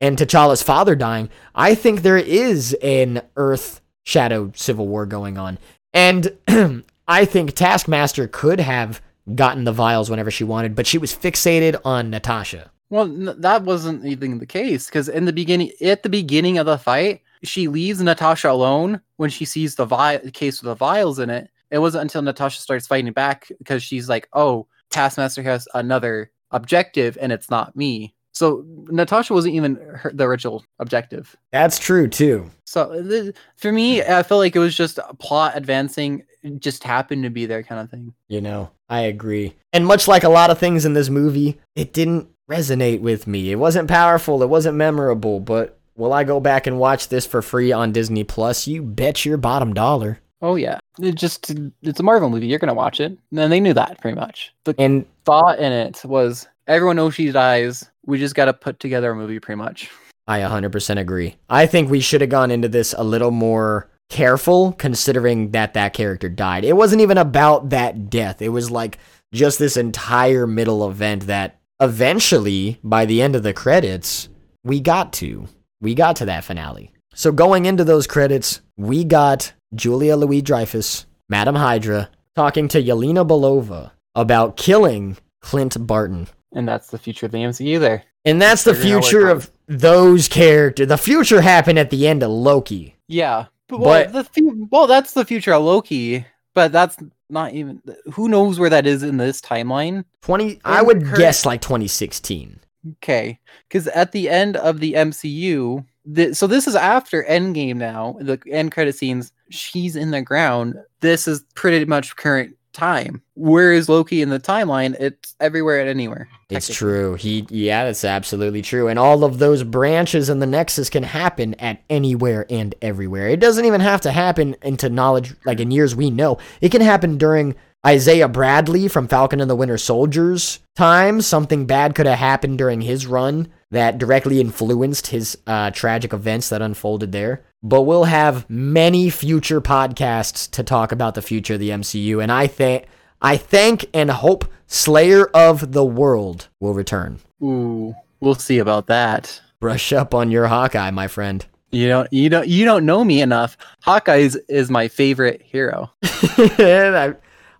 [0.00, 5.58] and T'Challa's father dying, I think there is an Earth Shadow Civil War going on.
[5.92, 6.36] And
[7.08, 9.00] I think Taskmaster could have
[9.34, 12.70] gotten the vials whenever she wanted, but she was fixated on Natasha.
[12.90, 16.66] Well, n- that wasn't even the case because in the beginning, at the beginning of
[16.66, 21.18] the fight, she leaves Natasha alone when she sees the vi- case with the vials
[21.18, 21.50] in it.
[21.70, 27.18] It wasn't until Natasha starts fighting back because she's like, "Oh, Taskmaster has another objective,
[27.20, 31.36] and it's not me." So Natasha wasn't even her, the original objective.
[31.52, 32.50] That's true too.
[32.66, 36.24] So th- for me, I felt like it was just a plot advancing,
[36.58, 38.12] just happened to be there kind of thing.
[38.28, 39.54] You know, I agree.
[39.72, 43.52] And much like a lot of things in this movie, it didn't resonate with me.
[43.52, 47.40] It wasn't powerful, it wasn't memorable, but will I go back and watch this for
[47.40, 48.66] free on Disney Plus?
[48.66, 50.18] You bet your bottom dollar.
[50.42, 52.48] Oh yeah, it just it's a Marvel movie.
[52.48, 54.52] You're gonna watch it, and they knew that pretty much.
[54.64, 57.90] The And thought in it was everyone knows she dies.
[58.06, 59.90] We just got to put together a movie, pretty much.
[60.26, 61.36] I 100% agree.
[61.48, 65.92] I think we should have gone into this a little more careful considering that that
[65.92, 66.64] character died.
[66.64, 68.40] It wasn't even about that death.
[68.40, 68.98] It was like
[69.32, 74.28] just this entire middle event that eventually by the end of the credits
[74.62, 75.46] we got to.
[75.80, 76.92] We got to that finale.
[77.14, 83.26] So going into those credits, we got Julia Louis Dreyfus, Madam Hydra, talking to Yelena
[83.26, 86.28] Belova about killing Clint Barton.
[86.54, 87.80] And that's the future of the MCU.
[87.80, 90.88] There, And that's the Figuring out where it future of those characters.
[90.88, 92.96] The future happened at the end of Loki.
[93.08, 96.24] Yeah, but, well, the well, that's the future of Loki,
[96.54, 96.96] but that's
[97.28, 97.82] not even.
[98.12, 100.04] Who knows where that is in this timeline?
[100.22, 102.60] 20 I would current- guess like 2016.
[102.96, 103.38] Okay,
[103.68, 108.16] because at the end of the MCU, the, so this is after Endgame now.
[108.20, 110.76] The end credit scenes, she's in the ground.
[111.00, 113.22] This is pretty much current time.
[113.34, 114.94] Where is Loki in the timeline?
[115.00, 116.28] It's everywhere and anywhere.
[116.50, 117.14] It's true.
[117.14, 118.88] He yeah, that's absolutely true.
[118.88, 123.28] And all of those branches in the Nexus can happen at anywhere and everywhere.
[123.28, 126.38] It doesn't even have to happen into knowledge like in years we know.
[126.60, 127.54] It can happen during
[127.86, 131.20] Isaiah Bradley from Falcon and the Winter Soldier's time.
[131.20, 136.48] Something bad could have happened during his run that directly influenced his uh, tragic events
[136.48, 137.44] that unfolded there.
[137.64, 142.30] But we'll have many future podcasts to talk about the future of the MCU, and
[142.30, 142.84] I think
[143.22, 147.20] I thank and hope Slayer of the World will return.
[147.42, 149.40] Ooh, we'll see about that.
[149.60, 151.46] Brush up on your Hawkeye, my friend.
[151.70, 153.56] You don't, you don't, you don't know me enough.
[153.82, 155.90] Hawkeye is, is my favorite hero.
[156.04, 157.14] I,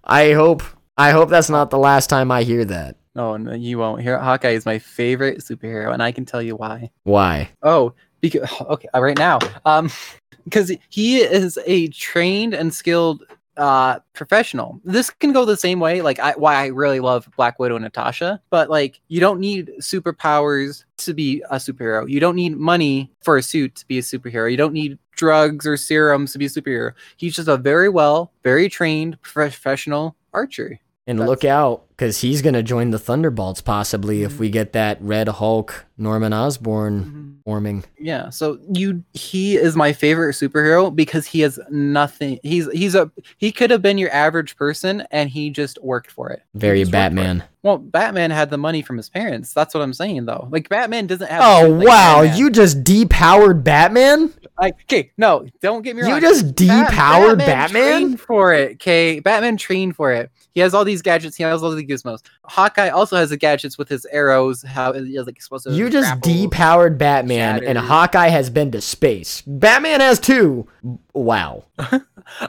[0.04, 0.62] I hope
[0.96, 2.96] I hope that's not the last time I hear that.
[3.16, 4.02] No, no, you won't.
[4.02, 6.90] Here, Hawkeye is my favorite superhero, and I can tell you why.
[7.04, 7.50] Why?
[7.62, 7.94] Oh,
[8.24, 9.90] because okay, uh, right now, um,
[10.44, 13.22] because he is a trained and skilled
[13.56, 14.80] uh professional.
[14.84, 16.02] This can go the same way.
[16.02, 19.70] Like, I why I really love Black Widow and Natasha, but like, you don't need
[19.80, 22.08] superpowers to be a superhero.
[22.08, 24.50] You don't need money for a suit to be a superhero.
[24.50, 26.92] You don't need drugs or serums to be a superhero.
[27.16, 30.80] He's just a very well, very trained professional archer.
[31.06, 34.52] And That's- look out, because he's gonna join the Thunderbolts possibly if we mm-hmm.
[34.52, 37.32] get that Red Hulk Norman Osborn mm-hmm.
[37.44, 37.84] forming.
[37.98, 42.38] Yeah, so you he is my favorite superhero because he has nothing.
[42.42, 46.30] He's he's a he could have been your average person and he just worked for
[46.30, 46.42] it.
[46.54, 46.98] Very just for it.
[46.98, 47.44] Batman.
[47.64, 49.52] Well, Batman had the money from his parents.
[49.54, 50.46] That's what I'm saying though.
[50.52, 52.36] Like Batman doesn't have Oh wow, Batman.
[52.38, 54.32] you just depowered Batman?
[54.60, 56.10] like okay, no, don't get me wrong.
[56.12, 57.70] You just Bat- depowered Batman?
[58.02, 59.18] trained for it, okay?
[59.18, 60.30] Batman trained for it.
[60.52, 61.36] He has all these gadgets.
[61.36, 62.20] He has all the gizmos.
[62.44, 64.62] Hawkeye also has the gadgets with his arrows.
[64.62, 65.72] How he has like explosive.
[65.72, 66.30] You just grapple.
[66.32, 67.76] depowered Batman, and.
[67.78, 69.40] Hawkeye has been to space.
[69.46, 70.68] Batman has too.
[71.14, 71.64] Wow.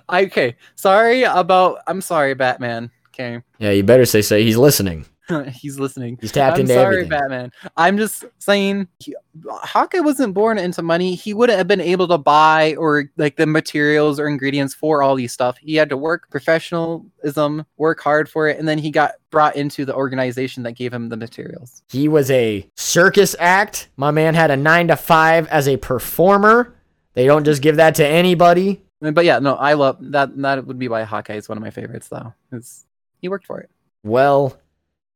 [0.09, 1.79] Okay, sorry about.
[1.85, 2.91] I'm sorry, Batman.
[3.15, 3.41] Okay.
[3.59, 4.37] Yeah, you better say so.
[4.37, 5.05] He's listening.
[5.53, 6.17] He's listening.
[6.21, 7.09] He's tapped I'm into sorry, everything.
[7.09, 7.51] Batman.
[7.77, 9.15] I'm just saying, he,
[9.49, 11.15] Hawkeye wasn't born into money.
[11.15, 15.15] He wouldn't have been able to buy or like the materials or ingredients for all
[15.15, 15.57] these stuff.
[15.57, 19.85] He had to work professionalism, work hard for it, and then he got brought into
[19.85, 21.81] the organization that gave him the materials.
[21.89, 23.89] He was a circus act.
[23.97, 26.75] My man had a nine to five as a performer.
[27.13, 28.81] They don't just give that to anybody.
[29.01, 30.37] But yeah, no, I love that.
[30.37, 32.33] That would be why Hawkeye is one of my favorites, though.
[32.51, 32.84] It's,
[33.21, 33.69] he worked for it.
[34.03, 34.59] Well,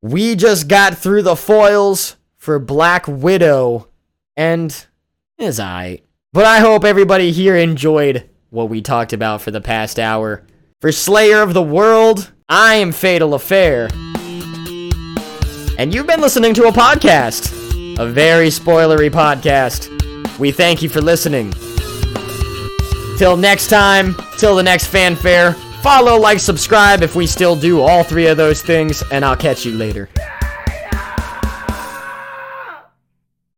[0.01, 3.87] we just got through the foils for Black Widow,
[4.37, 4.85] and
[5.37, 6.03] it's alright.
[6.31, 10.45] But I hope everybody here enjoyed what we talked about for the past hour.
[10.79, 13.89] For Slayer of the World, I am Fatal Affair.
[15.77, 17.51] And you've been listening to a podcast,
[17.99, 19.89] a very spoilery podcast.
[20.39, 21.53] We thank you for listening.
[23.17, 28.03] Till next time, till the next fanfare, follow, like, subscribe if we still do all
[28.03, 30.09] three of those things, and I'll catch you later.